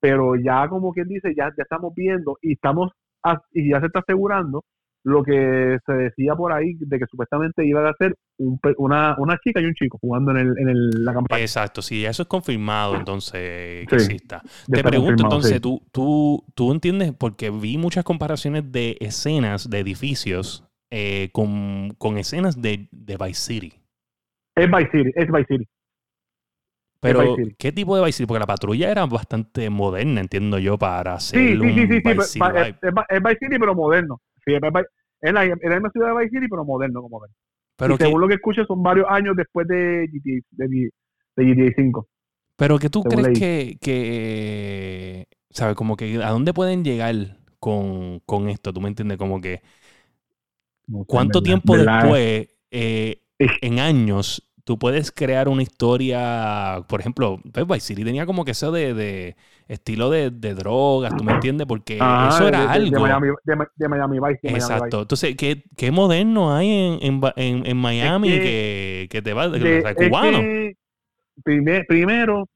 pero 0.02 0.36
ya 0.36 0.68
como 0.68 0.92
quien 0.92 1.08
dice, 1.08 1.34
ya, 1.34 1.46
ya 1.58 1.64
estamos 1.64 1.94
viendo 1.96 2.38
y 2.42 2.54
estamos 2.54 2.92
y 3.54 3.70
ya 3.72 3.80
se 3.80 3.86
está 3.86 4.00
asegurando 4.00 4.66
lo 5.04 5.24
que 5.24 5.78
se 5.86 5.94
decía 5.94 6.36
por 6.36 6.54
ahí 6.54 6.74
de 6.80 7.00
que 7.00 7.06
supuestamente 7.10 7.66
iba 7.66 7.88
a 7.90 7.94
ser 7.98 8.16
un 8.38 8.60
una, 8.78 9.16
una 9.20 9.38
chica 9.40 9.62
y 9.62 9.66
un 9.66 9.74
chico 9.74 9.98
jugando 10.02 10.32
en, 10.32 10.38
el, 10.38 10.58
en 10.60 10.70
el- 10.70 11.06
la 11.06 11.14
campaña. 11.14 11.44
Exacto, 11.44 11.82
si 11.82 12.06
eso 12.06 12.24
es 12.24 12.28
confirmado, 12.28 12.98
entonces 12.98 13.88
que 13.88 13.88
Sí, 13.90 13.96
exista. 13.96 14.44
Te 14.74 14.84
pregunto 14.84 15.24
entonces, 15.24 15.62
sí. 15.62 15.62
¿tú, 15.62 15.82
tú, 15.94 16.44
tú 16.56 16.72
entiendes, 16.74 17.14
porque 17.18 17.50
vi 17.50 17.78
muchas 17.78 18.04
comparaciones 18.04 18.70
de 18.72 18.98
escenas 19.00 19.70
de 19.70 19.80
edificios 19.80 20.66
eh, 20.90 21.30
con, 21.32 21.92
con 21.98 22.18
escenas 22.18 22.62
de, 22.62 22.90
de 22.92 23.16
Vice 23.18 23.42
City. 23.42 23.74
Es 24.56 24.72
Vice 24.72 24.90
City, 24.92 25.12
es 25.16 25.30
Vice 25.30 25.46
City. 25.50 25.68
Pero, 27.00 27.22
Vice 27.22 27.36
City. 27.36 27.56
¿qué 27.58 27.72
tipo 27.72 27.96
de 27.96 28.04
Vice 28.06 28.18
City? 28.18 28.28
Porque 28.28 28.40
la 28.40 28.46
patrulla 28.48 28.92
era 28.92 29.06
bastante 29.06 29.70
moderna, 29.70 30.22
entiendo 30.22 30.60
yo, 30.60 30.78
para 30.78 31.16
hacer 31.16 31.42
Sí, 31.42 31.58
sí, 31.62 31.72
un 31.72 31.88
sí, 31.88 31.88
sí, 31.88 32.02
sí, 32.06 32.14
Vice 32.14 32.16
pa- 32.16 32.28
City 32.28 32.50
pa- 32.52 32.52
vibe. 32.52 32.80
es, 32.82 32.92
es 33.10 33.24
Vice 33.24 33.38
City, 33.40 33.58
pero 33.60 33.74
moderno. 33.76 34.20
Sí, 34.46 34.54
es, 34.54 34.62
la, 34.62 35.44
es 35.46 35.60
la 35.62 35.76
misma 35.76 35.90
ciudad 35.92 36.10
de 36.10 36.24
Vice 36.24 36.30
City, 36.36 36.48
pero 36.50 36.66
moderno 36.66 37.02
como 37.02 37.20
ven. 37.22 37.32
Pero 37.78 37.96
y 37.96 37.98
que, 37.98 38.04
según 38.06 38.22
lo 38.22 38.28
que 38.28 38.36
escuché, 38.36 38.66
son 38.66 38.84
varios 38.84 39.08
años 39.10 39.36
después 39.36 39.68
de 39.68 40.08
GTA, 40.12 40.68
de, 40.68 40.90
de 41.36 41.46
GTA 41.46 41.74
5. 41.76 42.08
pero 42.56 42.78
que 42.78 42.90
tú 42.90 43.04
crees 43.04 43.40
que, 43.40 43.78
que, 43.82 45.28
¿sabes? 45.50 45.76
Como 45.76 45.96
que, 45.98 46.22
¿a 46.24 46.30
dónde 46.30 46.54
pueden 46.54 46.84
llegar 46.84 47.38
con, 47.60 48.20
con 48.26 48.50
esto? 48.50 48.72
¿Tú 48.74 48.82
me 48.82 48.90
entiendes? 48.90 49.18
Como 49.18 49.42
que, 49.42 49.62
¿cuánto 51.08 51.42
tiempo 51.42 51.76
después, 51.78 52.48
eh, 52.72 53.22
en 53.40 53.80
años, 53.80 54.51
tú 54.64 54.78
puedes 54.80 55.12
crear 55.12 55.50
una 55.50 55.62
historia? 55.64 56.84
Por 56.88 57.00
ejemplo, 57.00 57.40
pues 57.54 57.68
Vice 57.68 57.80
City 57.88 58.04
tenía 58.04 58.26
como 58.26 58.46
que 58.46 58.52
eso 58.52 58.72
de, 58.72 58.94
de 58.94 59.36
estilo 59.68 60.10
de, 60.10 60.30
de 60.32 60.54
drogas, 60.56 61.16
¿tú 61.16 61.24
me 61.24 61.34
entiendes? 61.34 61.68
Porque 61.68 61.98
Ah, 62.00 62.30
eso 62.32 62.48
era 62.48 62.64
de, 62.64 62.68
algo. 62.74 63.02
Miami, 63.02 63.28
de, 63.76 63.88
Miami 63.90 64.20
Vice. 64.20 64.40
Miami 64.44 64.56
Exacto. 64.58 65.02
Entonces, 65.02 65.36
¿qué, 65.36 65.64
qué 65.78 65.92
moderno 65.92 66.56
hay 66.56 67.00
en, 67.02 67.22
en, 67.36 67.66
en- 67.66 67.78
Miami 67.78 68.30
que- 68.30 68.40
que, 68.40 69.08
que 69.12 69.22
te 69.22 69.34
va 69.34 69.48
o 69.48 69.52
sea, 69.82 69.92
es 69.92 69.96
cubano? 69.96 70.40
que 70.40 70.74
prime- 71.44 71.86
primero, 71.88 72.48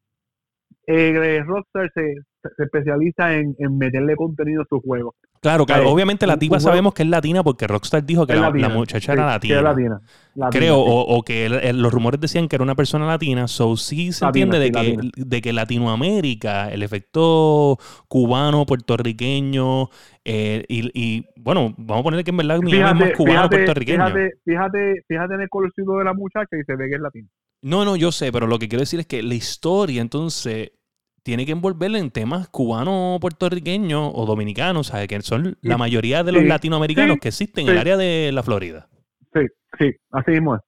eh, 0.87 1.43
Rockstar 1.45 1.91
se, 1.93 2.15
se 2.55 2.63
especializa 2.63 3.35
en, 3.35 3.55
en 3.59 3.77
meterle 3.77 4.15
contenido 4.15 4.61
a 4.61 4.65
sus 4.69 4.81
juegos. 4.83 5.15
Claro, 5.41 5.65
claro. 5.65 5.83
eh, 5.83 5.87
Obviamente 5.87 6.25
la 6.25 6.37
tipa 6.39 6.59
sabemos 6.59 6.93
que 6.95 7.03
es 7.03 7.09
latina 7.09 7.43
porque 7.43 7.67
Rockstar 7.67 8.03
dijo 8.03 8.25
que 8.25 8.33
la, 8.33 8.41
latina, 8.41 8.67
la 8.67 8.73
muchacha 8.73 9.13
sí, 9.13 9.19
era 9.19 9.25
latina. 9.27 9.55
es 9.57 9.63
latina. 9.63 10.01
latina, 10.35 10.49
Creo, 10.49 10.75
sí. 10.75 10.83
o, 10.87 11.01
o 11.01 11.21
que 11.23 11.45
el- 11.45 11.53
el- 11.53 11.81
los 11.81 11.93
rumores 11.93 12.19
decían 12.19 12.47
que 12.47 12.55
era 12.55 12.63
una 12.63 12.73
persona 12.75 13.05
latina, 13.05 13.47
so 13.47 13.77
sí 13.77 14.11
se 14.11 14.25
entiende 14.25 14.57
de, 14.59 14.71
que, 14.71 14.97
de 15.15 15.41
que 15.41 15.53
Latinoamérica, 15.53 16.71
el 16.71 16.81
efecto 16.81 17.77
cubano, 18.07 18.65
puertorriqueño, 18.65 19.89
eh, 20.23 20.65
y, 20.67 20.89
y, 20.99 21.25
bueno, 21.35 21.75
vamos 21.77 22.01
a 22.01 22.03
ponerle 22.03 22.23
que 22.23 22.31
en 22.31 22.37
verdad 22.37 22.59
Miami 22.61 22.89
es 22.89 22.95
más 22.95 23.11
cubano 23.11 23.47
fíjate, 23.49 23.49
puertorriqueño. 23.49 24.05
fíjate, 24.05 24.31
fíjate, 24.43 25.03
fíjate 25.07 25.33
en 25.35 25.41
el 25.41 25.49
colorcito 25.49 25.97
de 25.97 26.03
la 26.05 26.13
muchacha 26.13 26.57
y 26.57 26.63
se 26.63 26.75
ve 26.75 26.89
que 26.89 26.95
es 26.95 27.01
latina. 27.01 27.27
No, 27.65 27.83
no, 27.83 27.95
yo 27.95 28.11
sé, 28.11 28.31
pero 28.31 28.45
lo 28.45 28.59
que 28.59 28.69
quiero 28.69 28.81
decir 28.81 28.99
es 28.99 29.07
que 29.07 29.23
la 29.23 29.33
historia 29.33 29.99
entonces 29.99 30.71
tiene 31.23 31.47
que 31.47 31.51
envolverla 31.51 31.97
en 31.97 32.11
temas 32.11 32.47
cubanos, 32.47 33.19
puertorriqueños 33.19 34.11
o 34.13 34.27
dominicanos, 34.27 34.87
¿sabes? 34.87 35.07
Que 35.07 35.19
son 35.23 35.57
la 35.63 35.75
mayoría 35.75 36.23
de 36.23 36.31
los 36.31 36.43
sí, 36.43 36.47
latinoamericanos 36.47 37.15
sí, 37.15 37.21
que 37.21 37.29
existen 37.29 37.65
en 37.65 37.71
el 37.73 37.79
área 37.79 37.97
de 37.97 38.31
la 38.31 38.43
Florida. 38.43 38.87
Sí, 39.33 39.41
sí, 39.79 39.91
así 40.11 40.31
mismo 40.31 40.55
es. 40.55 40.61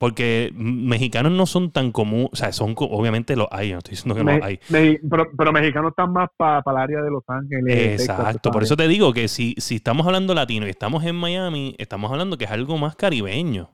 Porque 0.00 0.52
mexicanos 0.54 1.30
no 1.30 1.46
son 1.46 1.70
tan 1.70 1.92
comunes, 1.92 2.30
o 2.32 2.36
sea, 2.36 2.52
son 2.52 2.74
obviamente 2.76 3.36
los 3.36 3.46
hay, 3.52 3.70
no 3.72 3.78
estoy 3.78 3.92
diciendo 3.92 4.14
que 4.16 4.24
no 4.24 4.30
Me- 4.32 4.44
hay. 4.44 4.58
me- 4.70 5.00
pero, 5.08 5.28
pero 5.36 5.52
mexicanos 5.52 5.90
están 5.90 6.12
más 6.12 6.28
para 6.36 6.62
el 6.66 6.76
área 6.76 7.02
de 7.02 7.10
Los 7.10 7.24
Ángeles. 7.28 7.96
Texas, 7.96 8.08
Exacto, 8.18 8.50
por 8.50 8.62
eso 8.64 8.76
te 8.76 8.88
digo 8.88 9.12
que 9.12 9.28
si, 9.28 9.54
si 9.58 9.76
estamos 9.76 10.04
hablando 10.06 10.34
latino 10.34 10.66
y 10.66 10.70
estamos 10.70 11.04
en 11.04 11.14
Miami, 11.14 11.76
estamos 11.78 12.10
hablando 12.10 12.36
que 12.38 12.44
es 12.44 12.50
algo 12.50 12.76
más 12.76 12.96
caribeño. 12.96 13.70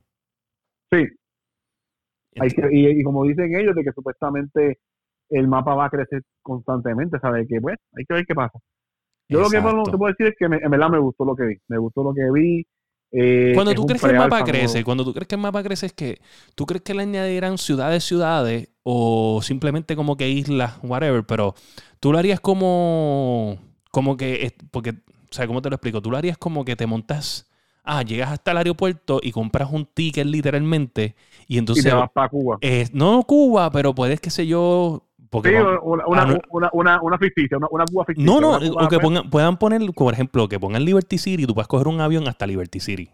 Sí, 0.93 1.09
hay 2.39 2.51
que- 2.51 2.69
y, 2.73 3.01
y 3.01 3.03
como 3.03 3.25
dicen 3.25 3.55
ellos, 3.57 3.75
de 3.75 3.85
que 3.85 3.93
supuestamente 3.93 4.79
el 5.31 5.49
mapa 5.49 5.75
va 5.75 5.87
a 5.87 5.91
crecer 5.91 6.23
constantemente, 6.43 7.19
¿sabes? 7.21 7.47
Que 7.49 7.59
bueno, 7.61 7.79
hay 7.97 8.05
que 8.05 8.15
ver 8.15 8.27
qué 8.27 8.35
pasa. 8.35 8.59
Yo 9.29 9.41
lo 9.41 9.51
que 9.51 9.57
Exacto. 9.59 9.91
te 9.91 9.99
puedo 9.99 10.13
decir 10.13 10.27
es 10.29 10.35
que 10.39 10.49
me- 10.49 10.59
en 10.59 10.71
verdad 10.71 10.91
me 10.91 10.99
gustó 10.99 11.25
lo 11.25 11.35
que 11.37 11.45
vi. 11.47 11.57
Me 11.69 11.79
gustó 11.79 12.03
lo 12.05 12.15
que 12.15 12.31
vi. 12.33 12.67
eh, 13.13 13.53
Cuando 13.55 13.75
tú 13.75 13.87
crees 13.87 14.03
que 14.03 14.09
el 14.11 14.17
mapa 14.17 14.45
crece, 14.45 14.85
cuando 14.85 15.05
tú 15.05 15.13
crees 15.15 15.29
que 15.29 15.35
el 15.37 15.41
mapa 15.41 15.63
crece 15.63 15.87
es 15.87 15.93
que 15.93 16.19
tú 16.55 16.67
crees 16.67 16.83
que 16.83 16.95
le 16.95 17.03
añadirán 17.03 17.59
ciudades, 17.59 18.05
ciudades 18.05 18.71
o 18.83 19.41
simplemente 19.43 19.97
como 19.97 20.17
que 20.17 20.29
islas, 20.29 20.79
whatever, 20.83 21.25
pero 21.25 21.55
tú 22.01 22.13
lo 22.13 22.19
harías 22.19 22.41
como, 22.41 23.59
como 23.93 24.17
que, 24.17 24.55
porque, 24.71 24.91
o 24.91 24.95
sea, 25.33 25.47
¿cómo 25.47 25.63
te 25.63 25.71
lo 25.71 25.77
explico? 25.77 26.03
Tú 26.03 26.11
lo 26.11 26.17
harías 26.17 26.39
como 26.39 26.65
que 26.65 26.77
te 26.77 26.87
montas, 26.87 27.49
ah, 27.85 28.03
llegas 28.03 28.33
hasta 28.33 28.51
el 28.53 28.59
aeropuerto 28.59 29.21
y 29.23 29.33
compras 29.33 29.71
un 29.73 29.87
ticket 29.87 30.27
literalmente 30.27 31.15
y 31.49 31.59
Y 31.59 31.59
entonces, 31.59 31.85
te 31.85 31.93
vas 31.93 32.11
para 32.13 32.29
Cuba. 32.29 32.59
eh, 32.61 32.89
no 32.93 33.23
Cuba, 33.25 33.71
pero 33.71 33.95
puedes, 33.95 34.21
qué 34.21 34.31
sé 34.31 34.47
yo, 34.47 35.07
porque... 35.31 35.51
Sí, 35.51 35.57
una, 35.57 36.07
una, 36.07 36.23
ah, 36.23 36.27
no. 36.27 36.41
una, 36.51 36.71
una, 36.73 37.03
una 37.03 37.19
ficticia, 37.19 37.57
una, 37.59 37.69
una 37.71 37.87
Cuba 37.87 38.05
ficticia. 38.07 38.33
no, 38.33 38.41
no, 38.41 38.59
Cuba, 38.61 38.85
o 38.85 38.89
que 38.89 39.01
pongan, 39.01 39.31
puedan 39.31 39.59
poner, 39.59 39.83
por 39.93 40.15
ejemplo, 40.15 40.49
que 40.49 40.61
pongan 40.61 40.85
Liberty 40.85 41.19
City 41.19 41.45
y 41.45 41.47
tú 41.47 41.55
puedes 41.55 41.69
coger 41.69 41.89
un 41.89 42.01
avión 42.01 42.29
hasta 42.29 42.47
Liberty 42.47 42.81
City. 42.81 43.11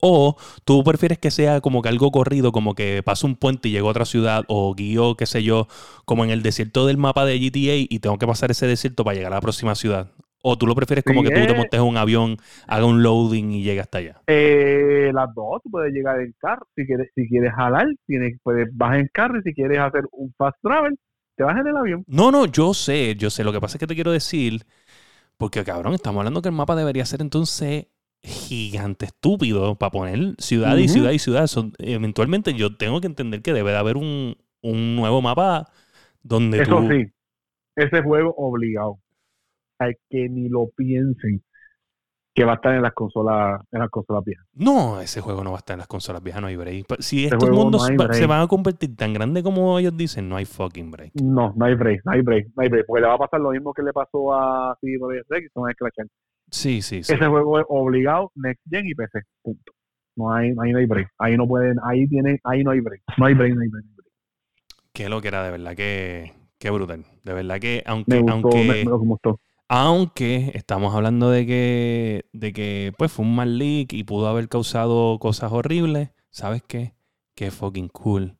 O 0.00 0.36
tú 0.64 0.84
prefieres 0.84 1.18
que 1.18 1.30
sea 1.30 1.60
como 1.60 1.80
que 1.82 1.88
algo 1.88 2.10
corrido, 2.12 2.52
como 2.52 2.74
que 2.74 3.02
pasa 3.02 3.26
un 3.26 3.34
puente 3.36 3.68
y 3.68 3.72
llego 3.72 3.88
a 3.88 3.90
otra 3.92 4.04
ciudad, 4.04 4.44
o 4.48 4.74
guío, 4.74 5.16
qué 5.16 5.26
sé 5.26 5.42
yo, 5.42 5.68
como 6.04 6.24
en 6.24 6.30
el 6.30 6.42
desierto 6.42 6.86
del 6.86 6.98
mapa 6.98 7.24
de 7.24 7.38
GTA 7.38 7.76
y 7.88 7.98
tengo 8.00 8.18
que 8.18 8.26
pasar 8.26 8.50
ese 8.50 8.66
desierto 8.66 9.04
para 9.04 9.16
llegar 9.16 9.32
a 9.32 9.36
la 9.36 9.40
próxima 9.40 9.74
ciudad. 9.74 10.12
O 10.50 10.56
tú 10.58 10.64
lo 10.66 10.74
prefieres 10.74 11.04
como 11.04 11.22
Sí, 11.22 11.24
que 11.24 11.32
tú 11.32 11.46
te 11.46 11.54
montes 11.54 11.80
un 11.80 11.96
avión, 11.96 12.36
haga 12.66 12.86
un 12.86 13.02
loading 13.02 13.50
y 13.52 13.62
llegue 13.64 13.80
hasta 13.80 13.98
allá. 13.98 14.22
Eh, 14.28 15.10
las 15.14 15.32
dos, 15.34 15.62
tú 15.62 15.70
puedes 15.70 15.92
llegar 15.92 16.20
en 16.20 16.34
carro. 16.38 16.66
Si 16.74 16.84
quieres, 16.86 17.10
si 17.14 17.28
quieres 17.28 17.52
jalar, 17.54 17.86
tienes, 18.06 18.38
puedes, 18.42 18.68
vas 18.76 18.98
en 18.98 19.08
carro 19.12 19.38
y 19.38 19.42
si 19.42 19.54
quieres 19.54 19.78
hacer 19.78 20.02
un 20.12 20.32
fast 20.36 20.56
travel, 20.62 20.98
te 21.36 21.44
vas 21.44 21.56
en 21.60 21.66
el 21.68 21.76
avión. 21.76 22.06
No, 22.06 22.30
no, 22.30 22.46
yo 22.46 22.72
sé, 22.74 23.16
yo 23.16 23.30
sé. 23.30 23.42
Lo 23.44 23.52
que 23.52 23.60
pasa 23.60 23.76
es 23.76 23.80
que 23.80 23.86
te 23.86 23.94
quiero 23.94 24.12
decir, 24.12 24.64
porque 25.38 25.64
cabrón, 25.64 25.94
estamos 25.94 26.20
hablando 26.20 26.42
que 26.42 26.48
el 26.50 26.54
mapa 26.54 26.76
debería 26.76 27.06
ser 27.06 27.22
entonces 27.22 27.86
gigante, 28.22 29.06
estúpido, 29.06 29.76
para 29.78 29.90
poner 29.92 30.34
ciudad 30.38 30.76
y 30.78 30.88
ciudad 30.88 31.12
y 31.12 31.18
ciudad. 31.20 31.46
Son- 31.48 31.74
eventualmente 31.78 32.54
yo 32.54 32.76
tengo 32.76 33.00
que 33.00 33.08
entender 33.08 33.42
que 33.42 33.52
debe 33.54 33.72
de 33.72 33.78
haber 33.78 33.96
un, 33.98 34.38
un 34.62 34.96
nuevo 34.96 35.22
mapa 35.22 35.70
donde 36.22 36.62
Eso 36.62 36.84
tú... 36.84 36.90
sí, 36.90 37.06
ese 37.76 38.02
juego 38.02 38.34
obligado. 38.36 39.00
Hay 39.78 39.94
que 40.08 40.28
ni 40.28 40.48
lo 40.48 40.68
piensen 40.76 41.42
que 42.36 42.44
va 42.44 42.52
a 42.52 42.54
estar 42.56 42.74
en 42.74 42.82
las 42.82 42.92
consolas, 42.92 43.62
en 43.72 43.80
las 43.80 43.88
consolas 43.88 44.22
viejas. 44.22 44.46
No, 44.52 45.00
ese 45.00 45.22
juego 45.22 45.42
no 45.42 45.52
va 45.52 45.56
a 45.56 45.60
estar 45.60 45.72
en 45.72 45.78
las 45.78 45.88
consolas 45.88 46.22
viejas, 46.22 46.42
no 46.42 46.48
hay 46.48 46.56
break. 46.56 46.84
Si 46.98 47.24
Ese 47.24 47.34
estos 47.34 47.50
mundos 47.50 47.90
no 47.90 48.12
se 48.12 48.26
van 48.26 48.42
a 48.42 48.46
convertir 48.46 48.94
tan 48.94 49.14
grandes 49.14 49.42
como 49.42 49.78
ellos 49.78 49.96
dicen, 49.96 50.28
no 50.28 50.36
hay 50.36 50.44
fucking 50.44 50.90
break. 50.90 51.14
No, 51.14 51.54
no 51.56 51.64
hay 51.64 51.74
break, 51.74 52.02
no 52.04 52.12
hay 52.12 52.20
break, 52.20 52.48
no 52.54 52.62
hay 52.62 52.68
break, 52.68 52.84
porque 52.86 53.00
le 53.00 53.08
va 53.08 53.14
a 53.14 53.18
pasar 53.18 53.40
lo 53.40 53.52
mismo 53.52 53.72
que 53.72 53.82
le 53.82 53.92
pasó 53.94 54.34
a 54.34 54.76
CD 54.82 54.98
Projekt 54.98 55.50
el 55.56 55.62
Clash 55.62 55.76
Royale. 55.78 56.10
Sí, 56.50 56.82
sí, 56.82 57.02
sí. 57.02 57.14
Ese 57.14 57.26
juego 57.26 57.58
es 57.58 57.64
obligado, 57.70 58.30
Next 58.34 58.62
Gen 58.68 58.86
y 58.86 58.94
PC. 58.94 59.20
Punto. 59.42 59.72
No 60.16 60.30
hay, 60.30 60.52
ahí 60.62 60.72
no 60.72 60.78
hay 60.78 60.86
break. 60.86 61.08
Ahí 61.18 61.38
no 61.38 61.48
pueden, 61.48 61.78
ahí 61.82 62.06
tienen, 62.06 62.38
ahí 62.44 62.62
no 62.62 62.70
hay 62.70 62.80
break. 62.80 63.02
No 63.16 63.24
hay 63.24 63.32
break, 63.32 63.54
no 63.54 63.62
hay 63.62 63.68
break. 63.68 63.84
no 63.84 63.90
hay 63.90 63.96
break. 63.96 64.12
Qué 64.92 65.08
lo 65.08 65.22
que 65.22 65.28
era, 65.28 65.42
de 65.42 65.50
verdad 65.52 65.74
que... 65.74 66.32
Qué 66.58 66.70
brutal. 66.70 67.04
De 67.22 67.34
verdad 67.34 67.60
que, 67.60 67.82
aunque, 67.84 68.14
Me 68.14 68.20
gustó, 68.20 68.32
aunque, 68.32 68.64
me, 68.64 68.84
me 68.84 68.92
gustó. 68.92 69.40
Aunque 69.68 70.52
estamos 70.54 70.94
hablando 70.94 71.28
de 71.30 71.44
que, 71.46 72.26
de 72.32 72.52
que 72.52 72.92
pues 72.96 73.10
fue 73.12 73.24
un 73.24 73.34
mal 73.34 73.58
leak 73.58 73.92
y 73.94 74.04
pudo 74.04 74.28
haber 74.28 74.48
causado 74.48 75.18
cosas 75.18 75.50
horribles, 75.52 76.10
¿sabes 76.30 76.62
qué? 76.62 76.94
Que 77.34 77.50
fucking 77.50 77.88
cool. 77.88 78.38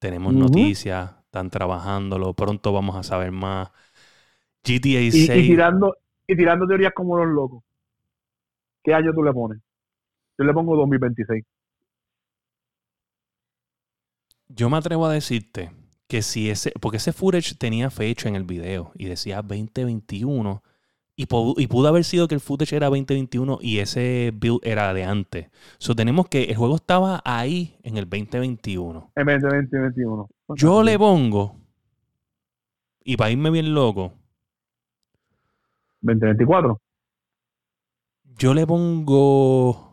Tenemos 0.00 0.34
noticias, 0.34 1.12
están 1.26 1.50
trabajándolo, 1.50 2.34
pronto 2.34 2.72
vamos 2.72 2.96
a 2.96 3.02
saber 3.04 3.32
más. 3.32 3.70
GTA 4.64 5.12
Y, 5.12 5.24
6. 5.26 5.30
y 5.32 5.46
tirando, 5.46 5.94
y 6.26 6.36
tirando 6.36 6.66
teorías 6.66 6.92
como 6.92 7.16
los 7.16 7.28
locos. 7.28 7.62
¿Qué 8.84 8.94
año 8.94 9.12
tú 9.12 9.22
le 9.24 9.32
pones? 9.32 9.60
Yo 10.38 10.44
le 10.44 10.54
pongo 10.54 10.76
2026. 10.76 11.44
Yo 14.48 14.70
me 14.70 14.76
atrevo 14.76 15.06
a 15.06 15.12
decirte 15.12 15.72
que 16.12 16.20
si 16.20 16.50
ese, 16.50 16.72
porque 16.78 16.98
ese 16.98 17.14
footage 17.14 17.54
tenía 17.54 17.88
fecha 17.88 18.28
en 18.28 18.36
el 18.36 18.44
video 18.44 18.92
y 18.96 19.06
decía 19.06 19.40
2021 19.40 20.62
y, 21.16 21.22
y 21.22 21.66
pudo 21.68 21.88
haber 21.88 22.04
sido 22.04 22.28
que 22.28 22.34
el 22.34 22.42
footage 22.42 22.76
era 22.76 22.88
2021 22.88 23.60
y 23.62 23.78
ese 23.78 24.30
build 24.34 24.60
era 24.62 24.92
de 24.92 25.04
antes. 25.04 25.48
So 25.78 25.94
tenemos 25.94 26.28
que 26.28 26.44
el 26.44 26.56
juego 26.56 26.76
estaba 26.76 27.22
ahí 27.24 27.78
en 27.82 27.96
el 27.96 28.10
2021. 28.10 29.12
En 29.16 29.24
2020, 29.24 29.74
2021. 29.74 30.28
Yo 30.54 30.82
le 30.82 30.98
pongo, 30.98 31.56
y 33.02 33.16
para 33.16 33.30
irme 33.30 33.48
bien 33.48 33.72
loco, 33.72 34.12
2024. 36.02 36.78
yo 38.36 38.52
le 38.52 38.66
pongo. 38.66 39.91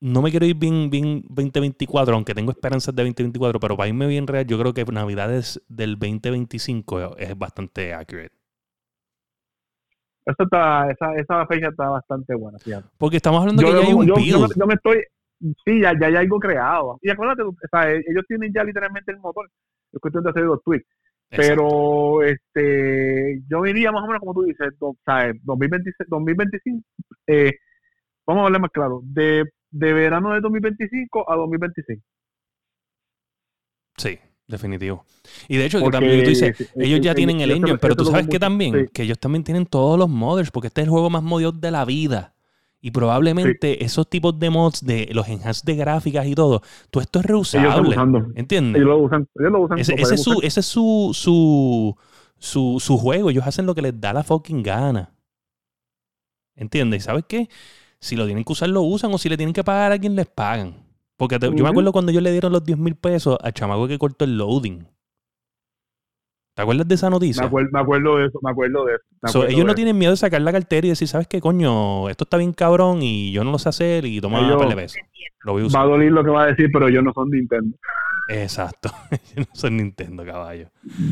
No 0.00 0.20
me 0.22 0.30
quiero 0.30 0.44
ir 0.46 0.56
bien, 0.56 0.90
bien 0.90 1.22
2024, 1.28 2.14
aunque 2.14 2.34
tengo 2.34 2.50
esperanzas 2.50 2.94
de 2.94 3.02
2024, 3.02 3.58
pero 3.58 3.76
para 3.76 3.88
irme 3.88 4.06
bien 4.06 4.26
real, 4.26 4.46
yo 4.46 4.58
creo 4.58 4.74
que 4.74 4.84
Navidades 4.84 5.62
del 5.68 5.98
2025 5.98 7.16
es 7.16 7.38
bastante 7.38 7.94
accurate. 7.94 8.34
Eso 10.26 10.42
está, 10.42 10.90
esa, 10.90 11.14
esa 11.16 11.46
fecha 11.46 11.68
está 11.68 11.88
bastante 11.88 12.34
buena, 12.34 12.58
fíjate. 12.58 12.88
Porque 12.98 13.16
estamos 13.16 13.40
hablando 13.40 13.62
Yo, 13.62 13.68
que 13.68 13.74
ya 13.74 13.80
le 13.80 13.86
hay 13.86 13.92
un 13.92 14.06
yo, 14.06 14.14
build. 14.14 14.30
yo 14.30 14.66
me, 14.66 14.74
yo 14.74 14.74
estoy, 14.74 15.02
sí, 15.64 15.80
ya, 15.80 15.92
ya 15.98 16.06
hay 16.06 16.16
algo 16.16 16.38
creado. 16.38 16.98
Y 17.02 17.10
acuérdate, 17.10 17.42
o 17.42 17.54
sea, 17.70 17.90
ellos 17.90 18.24
tienen 18.26 18.52
ya 18.54 18.64
literalmente 18.64 19.12
el 19.12 19.18
motor. 19.18 19.50
Es 19.92 20.00
cuestión 20.00 20.24
de 20.24 20.30
hacer 20.30 20.42
los. 20.44 20.60
Exacto. 20.66 20.82
Pero 21.30 22.22
este, 22.22 23.42
yo 23.48 23.62
diría 23.62 23.92
más 23.92 24.02
o 24.04 24.06
menos 24.06 24.20
como 24.20 24.34
tú 24.34 24.42
dices, 24.42 24.68
o 24.80 24.96
sea, 25.04 25.32
2026, 25.42 26.08
2025, 26.08 26.82
eh, 27.26 27.52
vamos 28.26 28.42
a 28.42 28.46
hablar 28.46 28.60
más 28.62 28.70
claro, 28.70 29.00
de 29.04 29.44
de 29.74 29.92
verano 29.92 30.32
de 30.34 30.40
2025 30.40 31.30
a 31.30 31.36
2026. 31.36 31.98
Sí, 33.96 34.18
definitivo. 34.46 35.04
Y 35.48 35.56
de 35.56 35.66
hecho, 35.66 35.78
que 35.82 35.90
también 35.90 36.22
tú 36.24 36.30
dices, 36.30 36.56
sí, 36.56 36.66
ellos 36.76 37.00
ya 37.00 37.10
ellos- 37.12 37.16
tienen 37.16 37.40
el 37.40 37.50
ellos 37.50 37.58
engine, 37.60 37.78
pero 37.78 37.94
ellos 37.94 38.04
tú 38.06 38.10
sabes 38.10 38.28
que 38.28 38.38
también, 38.38 38.88
que 38.88 39.02
ellos 39.02 39.18
también 39.18 39.44
tienen 39.44 39.66
todos 39.66 39.98
los 39.98 40.08
modders, 40.08 40.50
porque 40.50 40.68
este 40.68 40.80
es 40.82 40.86
el 40.86 40.90
juego 40.90 41.10
más 41.10 41.22
modido 41.22 41.52
de 41.52 41.70
la 41.70 41.84
vida. 41.84 42.34
Y 42.80 42.90
probablemente 42.90 43.82
esos 43.82 44.10
tipos 44.10 44.38
de 44.38 44.50
mods, 44.50 44.84
de 44.84 45.08
los 45.12 45.26
enhanced 45.28 45.64
de 45.64 45.74
gráficas 45.74 46.26
y 46.26 46.34
todo, 46.34 46.60
todo 46.90 47.02
esto 47.02 47.18
es 47.20 47.24
Ellos 47.24 47.30
reusable. 47.54 47.88
usando. 47.90 48.26
¿Entiendes? 48.34 48.82
Ellos 48.82 48.88
lo 48.90 48.98
usan. 48.98 49.26
Ellos 49.36 49.52
lo 49.52 49.60
usan. 49.62 49.78
Ese, 49.78 49.94
es, 49.94 50.22
su, 50.22 50.40
ese 50.42 50.60
es 50.60 50.66
su, 50.66 51.10
su, 51.14 51.96
su, 52.38 52.76
su 52.80 52.98
juego. 52.98 53.30
Ellos 53.30 53.46
hacen 53.46 53.64
lo 53.64 53.74
que 53.74 53.80
les 53.80 53.98
da 53.98 54.12
la 54.12 54.22
fucking 54.22 54.62
gana. 54.62 55.14
¿Entiendes? 56.56 57.02
¿Y 57.02 57.04
sabes 57.06 57.24
qué? 57.26 57.48
Si 58.04 58.16
lo 58.16 58.26
tienen 58.26 58.44
que 58.44 58.52
usar, 58.52 58.68
lo 58.68 58.82
usan. 58.82 59.12
O 59.14 59.18
si 59.18 59.28
le 59.30 59.36
tienen 59.36 59.52
que 59.54 59.64
pagar 59.64 59.92
a 59.92 59.98
quien 59.98 60.14
les 60.14 60.26
pagan. 60.26 60.74
Porque 61.16 61.38
te- 61.38 61.46
yo 61.46 61.64
me 61.64 61.68
acuerdo 61.70 61.90
cuando 61.92 62.10
ellos 62.10 62.22
le 62.22 62.32
dieron 62.32 62.52
los 62.52 62.62
10 62.64 62.76
mil 62.78 62.96
pesos 62.96 63.38
al 63.42 63.52
chamaco 63.54 63.88
que 63.88 63.98
cortó 63.98 64.24
el 64.26 64.36
loading. 64.36 64.86
¿Te 66.56 66.62
acuerdas 66.62 66.86
de 66.86 66.94
esa 66.94 67.10
noticia? 67.10 67.42
Me 67.42 67.46
acuerdo, 67.48 67.70
me 67.72 67.80
acuerdo 67.80 68.16
de 68.18 68.26
eso. 68.26 68.38
Me 68.42 68.50
acuerdo 68.50 68.84
de 68.84 68.94
eso. 68.94 69.04
So, 69.32 69.44
ellos 69.44 69.56
de 69.58 69.64
no 69.64 69.70
eso. 69.70 69.74
tienen 69.76 69.98
miedo 69.98 70.12
de 70.12 70.16
sacar 70.18 70.40
la 70.42 70.52
cartera 70.52 70.86
y 70.86 70.90
decir, 70.90 71.08
¿sabes 71.08 71.26
qué, 71.26 71.40
coño? 71.40 72.08
Esto 72.08 72.24
está 72.24 72.36
bien 72.36 72.52
cabrón 72.52 73.02
y 73.02 73.32
yo 73.32 73.42
no 73.42 73.50
lo 73.50 73.58
sé 73.58 73.68
hacer 73.70 74.04
y 74.04 74.20
toma 74.20 74.38
Ellos- 74.40 74.62
un 74.62 74.74
pesos. 74.74 74.98
Lo 75.42 75.52
voy 75.52 75.60
a 75.60 75.64
Va 75.64 75.66
usar. 75.68 75.82
a 75.82 75.84
doler 75.86 76.12
lo 76.12 76.22
que 76.24 76.30
va 76.30 76.44
a 76.44 76.46
decir, 76.46 76.68
pero 76.72 76.88
ellos 76.88 77.02
no 77.02 77.12
son 77.12 77.30
Nintendo. 77.30 77.76
Exacto. 78.28 78.90
Yo 79.36 79.42
no 79.42 79.46
soy 79.52 79.70
Nintendo, 79.72 80.24
caballo. 80.24 80.68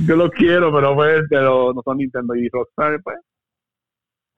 Yo 0.06 0.16
los 0.16 0.30
quiero, 0.30 0.72
pero 0.72 0.94
pues, 0.94 1.22
pero 1.28 1.72
no 1.74 1.82
son 1.84 1.98
Nintendo 1.98 2.34
y 2.34 2.48
Rockstar, 2.48 3.02
pues. 3.02 3.16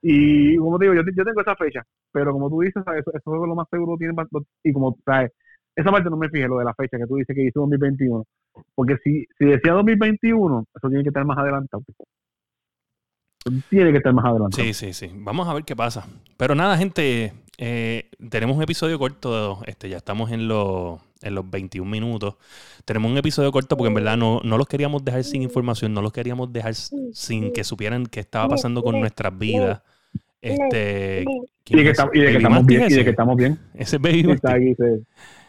Y 0.07 0.55
como 0.57 0.77
te 0.77 0.85
digo, 0.85 0.93
yo, 0.93 1.01
yo 1.15 1.23
tengo 1.23 1.41
esa 1.41 1.55
fecha, 1.55 1.81
pero 2.11 2.31
como 2.31 2.47
tú 2.47 2.61
dices, 2.61 2.83
eso, 2.95 3.09
eso 3.11 3.21
juego 3.23 3.47
lo 3.47 3.55
más 3.55 3.67
seguro 3.71 3.97
tienen 3.97 4.15
más- 4.15 4.27
y 4.63 4.71
como 4.71 4.95
sabes, 5.03 5.31
esa 5.75 5.91
parte 5.91 6.11
no 6.11 6.17
me 6.17 6.29
fijé 6.29 6.47
lo 6.47 6.59
de 6.59 6.65
la 6.65 6.75
fecha 6.75 6.97
que 6.99 7.07
tú 7.07 7.15
dices 7.15 7.35
que 7.35 7.41
dice 7.41 7.53
2021, 7.55 8.23
porque 8.75 8.97
si, 9.03 9.25
si 9.39 9.45
decía 9.45 9.73
2021, 9.73 10.65
eso 10.75 10.89
tiene 10.89 11.03
que 11.03 11.09
estar 11.09 11.25
más 11.25 11.39
adelantado. 11.39 11.83
Tiene 13.69 13.91
que 13.91 13.97
estar 13.97 14.13
más 14.13 14.25
adelantado. 14.25 14.63
Sí, 14.63 14.73
sí, 14.73 14.93
sí. 14.93 15.11
Vamos 15.15 15.47
a 15.47 15.53
ver 15.53 15.63
qué 15.63 15.75
pasa. 15.75 16.07
Pero 16.37 16.53
nada, 16.55 16.77
gente, 16.77 17.33
eh, 17.57 18.09
tenemos 18.29 18.57
un 18.57 18.63
episodio 18.63 18.97
corto. 18.97 19.59
Este, 19.65 19.89
ya 19.89 19.97
estamos 19.97 20.31
en 20.31 20.47
los, 20.47 20.99
en 21.21 21.35
los 21.35 21.47
21 21.49 21.89
minutos. 21.89 22.35
Tenemos 22.85 23.11
un 23.11 23.17
episodio 23.17 23.51
corto 23.51 23.75
porque 23.77 23.89
en 23.89 23.93
verdad 23.95 24.17
no, 24.17 24.39
no 24.43 24.57
los 24.57 24.67
queríamos 24.67 25.03
dejar 25.05 25.23
sin 25.23 25.41
información, 25.43 25.93
no 25.93 26.01
los 26.01 26.11
queríamos 26.11 26.51
dejar 26.53 26.73
sin 26.73 27.51
que 27.53 27.63
supieran 27.63 28.05
qué 28.07 28.19
estaba 28.19 28.47
pasando 28.49 28.81
con 28.83 28.99
nuestras 28.99 29.37
vidas. 29.37 29.81
Este, 30.41 31.21
Y 31.21 31.25
¿quién 31.63 31.77
de 31.79 31.83
que, 31.83 31.89
es? 31.89 31.91
estamos- 31.91 32.15
y 32.15 32.19
de 32.19 32.25
que 32.27 32.33
¿Baby 32.33 32.37
estamos 32.43 32.65
bien, 32.65 32.81
y 32.81 32.85
ese? 32.85 32.95
de 32.97 33.03
que 33.03 33.09
estamos 33.09 33.35
bien. 33.37 33.59
Ese 33.73 33.95
es 33.95 34.01
Baby 34.01 34.31
está 34.31 34.53
aquí, 34.53 34.75
se, 34.75 34.99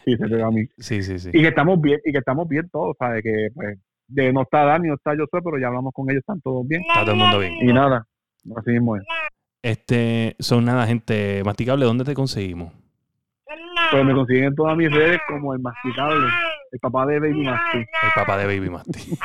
sí, 0.05 0.17
se 0.17 0.27
pega 0.27 0.47
a 0.47 0.51
mí. 0.51 0.65
Sí, 0.77 1.03
sí, 1.03 1.19
sí. 1.19 1.29
Y 1.33 1.41
que 1.41 1.47
estamos 1.49 1.79
bien, 1.81 1.99
y 2.05 2.11
que 2.11 2.17
estamos 2.17 2.47
bien 2.47 2.69
todos, 2.69 2.95
¿sabes? 2.97 3.21
Que 3.23 3.49
pues, 3.53 3.77
de 4.07 4.33
no 4.33 4.41
está 4.43 4.63
Dani, 4.63 4.87
no 4.87 4.95
está 4.95 5.13
yo 5.15 5.25
pero 5.29 5.59
ya 5.59 5.67
hablamos 5.67 5.93
con 5.93 6.09
ellos, 6.09 6.21
están 6.21 6.41
todos 6.41 6.67
bien. 6.67 6.81
Está 6.81 7.01
todo 7.01 7.11
el 7.11 7.17
mundo 7.17 7.39
bien. 7.39 7.53
Y 7.61 7.73
nada, 7.73 8.07
así 8.55 8.71
mismo 8.71 8.95
es. 8.95 9.03
Este, 9.61 10.35
son 10.39 10.65
nada, 10.65 10.87
gente. 10.87 11.41
Masticable, 11.43 11.85
¿dónde 11.85 12.05
te 12.05 12.13
conseguimos? 12.13 12.71
Pues 13.91 14.03
me 14.05 14.13
consiguen 14.13 14.45
en 14.45 14.55
todas 14.55 14.75
mis 14.77 14.91
redes 14.91 15.19
como 15.27 15.53
el 15.53 15.59
masticable, 15.59 16.25
el 16.71 16.79
papá 16.79 17.05
de 17.05 17.19
Baby 17.19 17.43
Masti. 17.43 17.77
El 17.77 17.85
papá 18.15 18.37
de 18.37 18.45
Baby 18.45 18.69
Masti. 18.69 19.17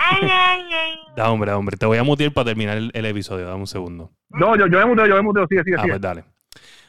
da, 1.16 1.31
hombre, 1.31 1.50
da, 1.50 1.59
hombre. 1.59 1.76
Te 1.76 1.87
voy 1.87 1.98
a 1.98 2.05
mutear 2.05 2.33
para 2.33 2.46
terminar 2.46 2.76
el, 2.78 2.90
el 2.94 3.05
episodio. 3.07 3.46
Dame 3.46 3.61
un 3.61 3.66
segundo. 3.66 4.11
No, 4.31 4.57
yo, 4.57 4.66
yo 4.66 4.78
me 4.78 4.87
muteo, 4.87 5.07
yo 5.07 5.14
me 5.16 5.22
muteo, 5.22 5.46
sigue, 5.48 5.62
sigue, 5.64 5.76
Ah, 5.76 5.81
sigue. 5.83 5.92
pues 5.92 6.00
dale. 6.00 6.24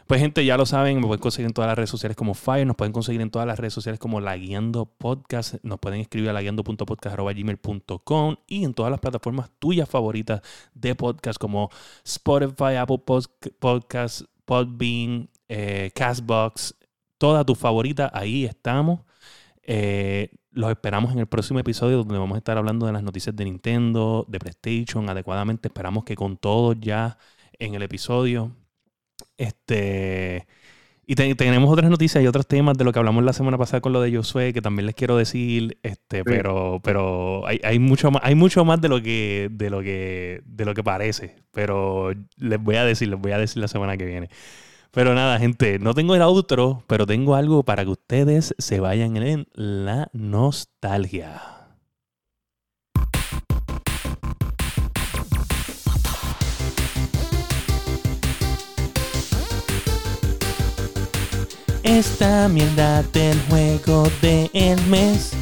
Pues 0.05 0.19
gente, 0.19 0.43
ya 0.43 0.57
lo 0.57 0.65
saben, 0.65 0.97
me 0.99 1.07
pueden 1.07 1.21
conseguir 1.21 1.47
en 1.47 1.53
todas 1.53 1.69
las 1.69 1.77
redes 1.77 1.89
sociales 1.89 2.17
como 2.17 2.33
Fire, 2.33 2.67
nos 2.67 2.75
pueden 2.75 2.91
conseguir 2.91 3.21
en 3.21 3.29
todas 3.31 3.47
las 3.47 3.57
redes 3.57 3.73
sociales 3.73 3.99
como 4.01 4.19
La 4.19 4.35
Guiando 4.35 4.85
Podcast, 4.85 5.55
nos 5.63 5.79
pueden 5.79 6.01
escribir 6.01 6.29
a 6.29 6.33
laguiando.podcast.gmail.com 6.33 8.35
y 8.47 8.65
en 8.65 8.73
todas 8.73 8.91
las 8.91 8.99
plataformas 8.99 9.49
tuyas 9.59 9.87
favoritas 9.89 10.41
de 10.73 10.93
podcast 10.95 11.39
como 11.39 11.69
Spotify, 12.03 12.75
Apple 12.79 12.99
Pod- 13.05 13.29
Podcast, 13.59 14.23
Podbean, 14.43 15.29
eh, 15.47 15.89
Castbox, 15.95 16.75
toda 17.17 17.45
tu 17.45 17.55
favorita, 17.55 18.11
ahí 18.13 18.43
estamos. 18.43 18.99
Eh, 19.63 20.31
los 20.53 20.69
esperamos 20.71 21.11
en 21.13 21.19
el 21.19 21.27
próximo 21.27 21.59
episodio 21.59 21.97
donde 21.99 22.17
vamos 22.17 22.35
a 22.35 22.37
estar 22.39 22.57
hablando 22.57 22.85
de 22.85 22.93
las 22.93 23.03
noticias 23.03 23.35
de 23.35 23.45
Nintendo, 23.45 24.25
de 24.29 24.39
PlayStation, 24.39 25.09
adecuadamente. 25.09 25.67
Esperamos 25.67 26.03
que 26.03 26.15
con 26.15 26.37
todos 26.37 26.77
ya 26.79 27.17
en 27.59 27.75
el 27.75 27.81
episodio. 27.83 28.51
Este. 29.37 30.47
Y 31.05 31.15
te- 31.15 31.35
tenemos 31.35 31.69
otras 31.71 31.89
noticias 31.89 32.23
y 32.23 32.27
otros 32.27 32.47
temas 32.47 32.77
de 32.77 32.85
lo 32.85 32.93
que 32.93 32.99
hablamos 32.99 33.23
la 33.25 33.33
semana 33.33 33.57
pasada 33.57 33.81
con 33.81 33.91
lo 33.91 33.99
de 34.01 34.15
Josué, 34.15 34.53
que 34.53 34.61
también 34.61 34.85
les 34.85 34.95
quiero 34.95 35.17
decir, 35.17 35.77
este, 35.83 36.23
pero, 36.23 36.79
pero 36.81 37.45
hay, 37.45 37.59
hay 37.63 37.77
mucho 37.77 38.09
más, 38.09 38.21
hay 38.23 38.35
mucho 38.35 38.63
más 38.63 38.79
de 38.79 38.87
lo 38.87 39.01
que, 39.03 39.49
de 39.51 39.69
lo 39.69 39.81
que, 39.81 40.41
de 40.45 40.65
lo 40.65 40.73
que 40.73 40.83
parece. 40.83 41.35
Pero 41.51 42.13
les 42.37 42.61
voy 42.63 42.75
a 42.77 42.85
decir, 42.85 43.09
les 43.09 43.19
voy 43.19 43.33
a 43.33 43.37
decir 43.37 43.61
la 43.61 43.67
semana 43.67 43.97
que 43.97 44.05
viene. 44.05 44.29
Pero 44.95 45.15
nada, 45.15 45.39
gente, 45.39 45.79
no 45.79 45.95
tengo 45.95 46.13
el 46.13 46.21
outro, 46.21 46.83
pero 46.85 47.07
tengo 47.07 47.33
algo 47.33 47.63
para 47.63 47.83
que 47.83 47.89
ustedes 47.89 48.53
se 48.59 48.79
vayan 48.79 49.17
en 49.17 49.47
la 49.55 50.07
nostalgia. 50.13 51.41
Esta 61.81 62.47
mierda 62.47 63.01
del 63.01 63.39
juego 63.49 64.07
del 64.21 64.79
mes 64.85 65.35